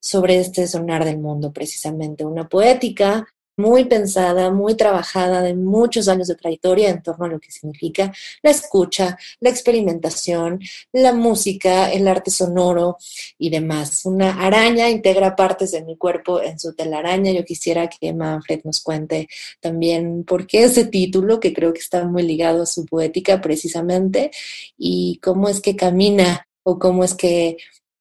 sobre 0.00 0.38
este 0.38 0.66
sonar 0.66 1.04
del 1.04 1.18
mundo, 1.18 1.52
precisamente, 1.52 2.24
una 2.24 2.48
poética 2.48 3.26
muy 3.56 3.84
pensada, 3.84 4.50
muy 4.50 4.76
trabajada, 4.76 5.42
de 5.42 5.54
muchos 5.54 6.08
años 6.08 6.28
de 6.28 6.34
trayectoria 6.34 6.90
en 6.90 7.02
torno 7.02 7.26
a 7.26 7.28
lo 7.28 7.40
que 7.40 7.50
significa 7.50 8.12
la 8.42 8.50
escucha, 8.50 9.16
la 9.40 9.50
experimentación, 9.50 10.60
la 10.92 11.12
música, 11.12 11.90
el 11.92 12.08
arte 12.08 12.30
sonoro 12.30 12.96
y 13.38 13.50
demás. 13.50 14.04
Una 14.04 14.44
araña 14.44 14.90
integra 14.90 15.36
partes 15.36 15.72
de 15.72 15.84
mi 15.84 15.96
cuerpo 15.96 16.42
en 16.42 16.58
su 16.58 16.74
telaraña. 16.74 17.32
Yo 17.32 17.44
quisiera 17.44 17.88
que 17.88 18.12
Manfred 18.12 18.60
nos 18.64 18.82
cuente 18.82 19.28
también 19.60 20.24
por 20.24 20.46
qué 20.46 20.64
ese 20.64 20.86
título, 20.86 21.40
que 21.40 21.52
creo 21.52 21.72
que 21.72 21.80
está 21.80 22.04
muy 22.04 22.22
ligado 22.22 22.62
a 22.62 22.66
su 22.66 22.84
poética 22.86 23.40
precisamente, 23.40 24.30
y 24.76 25.18
cómo 25.22 25.48
es 25.48 25.60
que 25.60 25.76
camina 25.76 26.46
o 26.62 26.78
cómo 26.78 27.04
es 27.04 27.14
que 27.14 27.56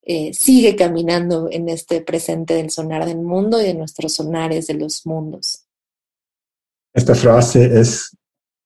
eh, 0.05 0.33
sigue 0.33 0.75
caminando 0.75 1.47
en 1.49 1.69
este 1.69 2.01
presente 2.01 2.55
del 2.55 2.69
sonar 2.69 3.05
del 3.05 3.19
mundo 3.19 3.61
y 3.61 3.65
de 3.65 3.73
nuestros 3.73 4.13
sonares 4.13 4.67
de 4.67 4.73
los 4.73 5.05
mundos. 5.05 5.63
Esta 6.93 7.15
frase 7.15 7.79
es, 7.79 8.15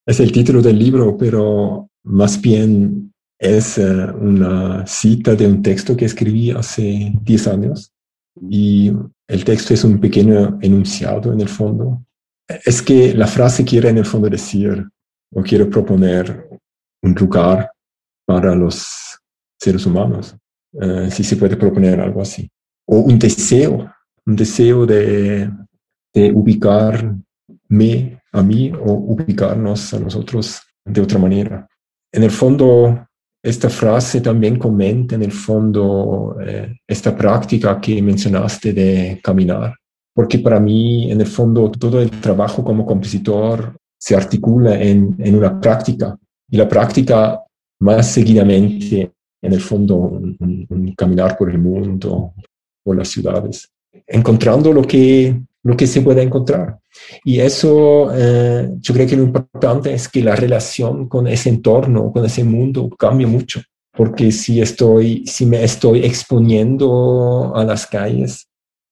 es 0.05 0.19
el 0.19 0.31
título 0.31 0.63
del 0.63 0.79
libro, 0.79 1.15
pero 1.15 1.89
más 2.05 2.41
bien 2.41 3.13
es 3.37 3.77
eh, 3.77 3.83
una 3.83 4.87
cita 4.87 5.35
de 5.35 5.45
un 5.45 5.61
texto 5.61 5.95
que 5.95 6.05
escribí 6.05 6.49
hace 6.49 7.13
10 7.21 7.47
años 7.47 7.93
y 8.49 8.91
el 9.27 9.45
texto 9.45 9.75
es 9.75 9.83
un 9.83 9.99
pequeño 9.99 10.57
enunciado 10.59 11.31
en 11.33 11.41
el 11.41 11.49
fondo. 11.49 12.03
Es 12.47 12.81
que 12.81 13.13
la 13.13 13.27
frase 13.27 13.63
quiere 13.63 13.89
en 13.89 13.99
el 13.99 14.05
fondo 14.05 14.27
decir 14.27 14.87
o 15.35 15.43
quiere 15.43 15.65
proponer 15.67 16.49
un 17.03 17.13
lugar 17.13 17.71
para 18.25 18.55
los 18.55 19.19
seres 19.59 19.85
humanos 19.85 20.35
eh, 20.73 21.09
si 21.11 21.23
se 21.23 21.37
puede 21.37 21.55
proponer 21.55 21.99
algo 21.99 22.21
así. 22.21 22.49
O 22.85 22.99
un 22.99 23.17
deseo, 23.19 23.91
un 24.25 24.35
deseo 24.35 24.85
de, 24.85 25.49
de 26.13 26.31
ubicarme 26.31 27.21
a 28.31 28.43
mí 28.43 28.71
o 28.71 28.93
ubicarnos 28.93 29.93
a 29.93 29.99
nosotros 29.99 30.61
de 30.85 31.01
otra 31.01 31.19
manera. 31.19 31.67
En 32.11 32.23
el 32.23 32.31
fondo, 32.31 33.07
esta 33.43 33.69
frase 33.69 34.21
también 34.21 34.57
comenta 34.57 35.15
en 35.15 35.23
el 35.23 35.31
fondo 35.31 36.37
eh, 36.41 36.77
esta 36.87 37.15
práctica 37.15 37.79
que 37.79 38.01
mencionaste 38.01 38.73
de 38.73 39.19
caminar, 39.23 39.75
porque 40.13 40.39
para 40.39 40.59
mí, 40.59 41.11
en 41.11 41.21
el 41.21 41.27
fondo, 41.27 41.69
todo 41.71 42.01
el 42.01 42.09
trabajo 42.09 42.63
como 42.63 42.85
compositor 42.85 43.77
se 43.99 44.15
articula 44.15 44.81
en, 44.81 45.15
en 45.19 45.35
una 45.35 45.59
práctica 45.59 46.17
y 46.49 46.57
la 46.57 46.67
práctica 46.67 47.41
más 47.79 48.07
seguidamente 48.11 49.11
en 49.41 49.53
el 49.53 49.61
fondo 49.61 49.95
un, 49.95 50.93
caminar 50.97 51.37
por 51.37 51.49
el 51.49 51.59
mundo, 51.59 52.33
por 52.83 52.97
las 52.97 53.09
ciudades, 53.09 53.69
encontrando 54.05 54.73
lo 54.73 54.81
que, 54.83 55.39
lo 55.63 55.75
que 55.77 55.87
se 55.87 56.01
puede 56.01 56.23
encontrar. 56.23 56.79
Y 57.23 57.39
eso, 57.39 58.11
eh, 58.15 58.69
yo 58.79 58.93
creo 58.93 59.07
que 59.07 59.15
lo 59.15 59.23
importante 59.23 59.93
es 59.93 60.07
que 60.07 60.23
la 60.23 60.35
relación 60.35 61.07
con 61.07 61.27
ese 61.27 61.49
entorno, 61.49 62.11
con 62.11 62.25
ese 62.25 62.43
mundo, 62.43 62.89
cambia 62.89 63.27
mucho. 63.27 63.61
Porque 63.95 64.31
si, 64.31 64.61
estoy, 64.61 65.25
si 65.25 65.45
me 65.45 65.63
estoy 65.63 66.05
exponiendo 66.05 67.51
a 67.55 67.63
las 67.63 67.87
calles, 67.87 68.47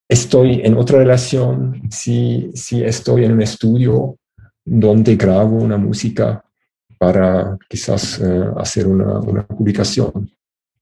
estoy 0.09 0.61
en 0.63 0.75
otra 0.77 0.99
relación. 0.99 1.83
Si, 1.91 2.51
si 2.53 2.83
estoy 2.83 3.25
en 3.25 3.33
un 3.33 3.41
estudio 3.41 4.17
donde 4.63 5.15
grabo 5.15 5.57
una 5.57 5.77
música 5.77 6.44
para 6.97 7.57
quizás 7.69 8.19
eh, 8.19 8.43
hacer 8.57 8.87
una, 8.87 9.45
publicación. 9.45 10.31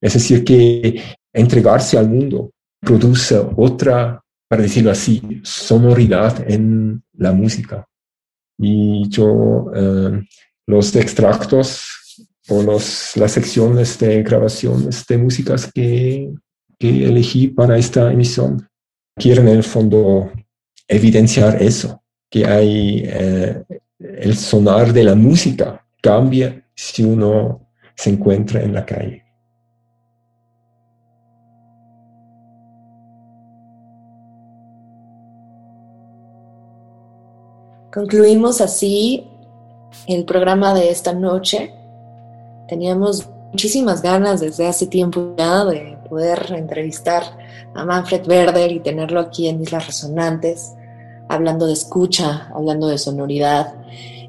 Es 0.02 0.14
decir, 0.14 0.44
que 0.44 1.02
entregarse 1.32 1.98
al 1.98 2.10
mundo 2.10 2.52
produce 2.80 3.42
otra, 3.56 4.22
para 4.48 4.62
decirlo 4.62 4.92
así, 4.92 5.42
sonoridad 5.44 6.50
en 6.50 7.02
la 7.14 7.32
música. 7.32 7.88
Y 8.58 9.08
yo 9.10 9.72
eh, 9.74 10.22
los 10.68 10.96
extractos 10.96 12.28
o 12.50 12.62
los, 12.62 13.16
las 13.16 13.32
secciones 13.32 13.98
de 14.00 14.22
grabaciones 14.22 15.06
de 15.08 15.18
músicas 15.18 15.72
que, 15.74 16.34
que 16.78 17.06
elegí 17.06 17.48
para 17.48 17.78
esta 17.78 18.12
emisión 18.12 18.68
quieren 19.16 19.48
en 19.48 19.58
el 19.58 19.64
fondo 19.64 20.32
evidenciar 20.88 21.62
eso, 21.62 22.04
que 22.30 22.46
hay 22.46 23.04
eh, 23.06 23.64
el 24.00 24.36
sonar 24.36 24.92
de 24.92 25.04
la 25.04 25.16
música 25.16 25.83
cambia 26.04 26.62
si 26.76 27.02
uno 27.02 27.62
se 27.96 28.10
encuentra 28.10 28.62
en 28.62 28.74
la 28.74 28.86
calle. 28.86 29.24
Concluimos 37.94 38.60
así 38.60 39.26
el 40.08 40.26
programa 40.26 40.74
de 40.74 40.90
esta 40.90 41.14
noche. 41.14 41.74
Teníamos 42.68 43.30
muchísimas 43.52 44.02
ganas 44.02 44.42
desde 44.42 44.68
hace 44.68 44.88
tiempo 44.88 45.36
ya 45.38 45.64
de 45.64 45.98
poder 46.10 46.52
entrevistar 46.58 47.24
a 47.76 47.86
Manfred 47.86 48.28
Werder 48.28 48.72
y 48.72 48.80
tenerlo 48.82 49.22
aquí 49.22 49.48
en 49.48 49.62
Islas 49.62 49.88
Resonantes, 49.88 50.74
hablando 51.30 51.66
de 51.68 51.74
escucha, 51.74 52.50
hablando 52.54 52.88
de 52.88 52.98
sonoridad 52.98 53.74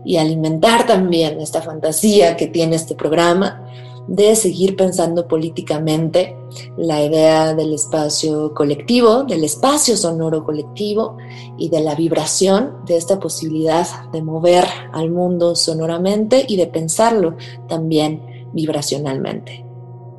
y 0.05 0.17
alimentar 0.17 0.87
también 0.87 1.41
esta 1.41 1.63
fantasía 1.63 2.37
que 2.37 2.47
tiene 2.47 2.77
este 2.77 2.95
programa 2.95 3.65
de 4.07 4.37
seguir 4.37 4.77
pensando 4.77 5.27
políticamente 5.27 6.37
la 6.77 7.03
idea 7.03 7.55
del 7.55 7.73
espacio 7.73 8.53
colectivo, 8.53 9.25
del 9.25 9.45
espacio 9.45 9.97
sonoro 9.97 10.45
colectivo 10.45 11.17
y 11.57 11.71
de 11.71 11.81
la 11.81 11.95
vibración 11.95 12.85
de 12.87 12.97
esta 12.97 13.19
posibilidad 13.19 13.87
de 14.13 14.23
mover 14.23 14.67
al 14.93 15.11
mundo 15.11 15.57
sonoramente 15.57 16.45
y 16.47 16.57
de 16.57 16.67
pensarlo 16.67 17.37
también 17.67 18.51
vibracionalmente. 18.53 19.65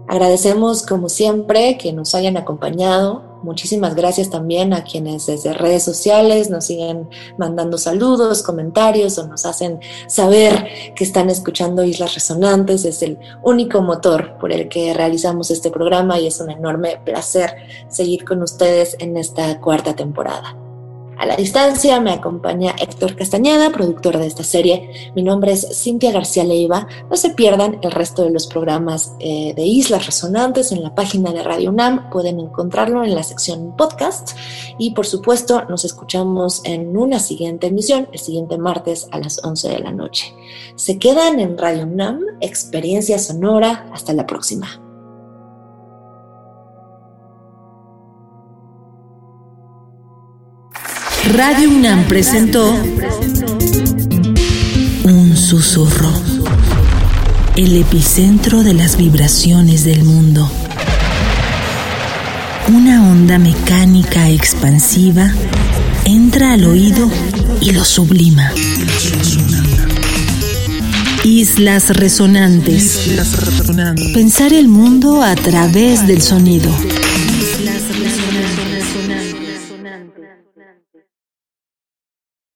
Agradecemos 0.08 0.84
como 0.84 1.10
siempre 1.10 1.78
que 1.78 1.94
nos 1.94 2.16
hayan 2.16 2.38
acompañado 2.38 3.35
Muchísimas 3.46 3.94
gracias 3.94 4.32
también 4.32 4.74
a 4.74 4.84
quienes 4.84 5.28
desde 5.28 5.54
redes 5.54 5.84
sociales 5.84 6.50
nos 6.50 6.66
siguen 6.66 7.08
mandando 7.38 7.78
saludos, 7.78 8.42
comentarios 8.42 9.20
o 9.20 9.28
nos 9.28 9.46
hacen 9.46 9.80
saber 10.08 10.68
que 10.96 11.04
están 11.04 11.30
escuchando 11.30 11.84
Islas 11.84 12.16
Resonantes. 12.16 12.86
Es 12.86 13.04
el 13.04 13.20
único 13.44 13.84
motor 13.84 14.40
por 14.40 14.52
el 14.52 14.68
que 14.68 14.96
realizamos 14.96 15.52
este 15.52 15.70
programa 15.70 16.20
y 16.20 16.26
es 16.26 16.40
un 16.40 16.50
enorme 16.50 17.00
placer 17.06 17.56
seguir 17.88 18.26
con 18.26 18.42
ustedes 18.42 18.96
en 18.98 19.16
esta 19.16 19.62
cuarta 19.62 19.96
temporada. 19.96 20.65
A 21.18 21.26
la 21.26 21.38
distancia 21.38 22.00
me 22.02 22.12
acompaña 22.12 22.76
Héctor 22.78 23.16
Castañeda, 23.16 23.72
productor 23.72 24.18
de 24.18 24.28
esta 24.28 24.44
serie. 24.44 25.12
Mi 25.16 25.24
nombre 25.24 25.54
es 25.54 25.68
Cintia 25.72 26.12
García 26.12 26.44
Leiva. 26.44 26.88
No 27.10 27.16
se 27.16 27.30
pierdan 27.30 27.80
el 27.82 27.92
resto 27.92 28.24
de 28.24 28.32
los 28.32 28.48
programas 28.48 29.14
eh, 29.20 29.54
de 29.56 29.66
Islas 29.66 30.06
Resonantes 30.06 30.72
en 30.72 30.84
la 30.84 30.94
página 30.94 31.32
de 31.32 31.44
Radio 31.44 31.70
UNAM. 31.70 32.10
Pueden 32.10 32.40
encontrarlo 32.40 33.04
en 33.04 33.16
la 33.16 33.24
sección 33.24 33.76
podcast. 33.78 34.38
Y 34.78 34.92
por 34.92 35.06
supuesto, 35.06 35.64
nos 35.70 35.86
escuchamos 35.86 36.62
en 36.66 36.98
una 36.98 37.20
siguiente 37.20 37.68
emisión, 37.68 38.10
el 38.12 38.20
siguiente 38.20 38.58
martes 38.58 39.08
a 39.12 39.20
las 39.20 39.44
11 39.44 39.70
de 39.70 39.80
la 39.80 39.92
noche. 39.92 40.34
Se 40.76 41.00
quedan 41.00 41.40
en 41.40 41.58
Radio 41.58 41.84
UNAM, 41.84 42.20
experiencia 42.42 43.20
sonora. 43.20 43.90
Hasta 43.94 44.14
la 44.14 44.28
próxima. 44.28 44.85
Radio 51.34 51.70
UNAM 51.70 52.06
presentó 52.06 52.76
susurro, 55.46 56.12
el 57.56 57.78
epicentro 57.78 58.64
de 58.64 58.74
las 58.74 58.98
vibraciones 58.98 59.84
del 59.84 60.04
mundo. 60.04 60.50
Una 62.68 63.10
onda 63.12 63.38
mecánica 63.38 64.30
expansiva 64.30 65.32
entra 66.04 66.54
al 66.54 66.66
oído 66.66 67.12
y 67.62 67.72
lo 67.72 67.86
sublima. 67.86 68.52
Islas 71.24 71.90
resonantes. 71.96 73.12
Pensar 74.14 74.52
el 74.52 74.68
mundo 74.68 75.22
a 75.22 75.36
través 75.36 76.08
del 76.08 76.24
sonido. 76.24 76.72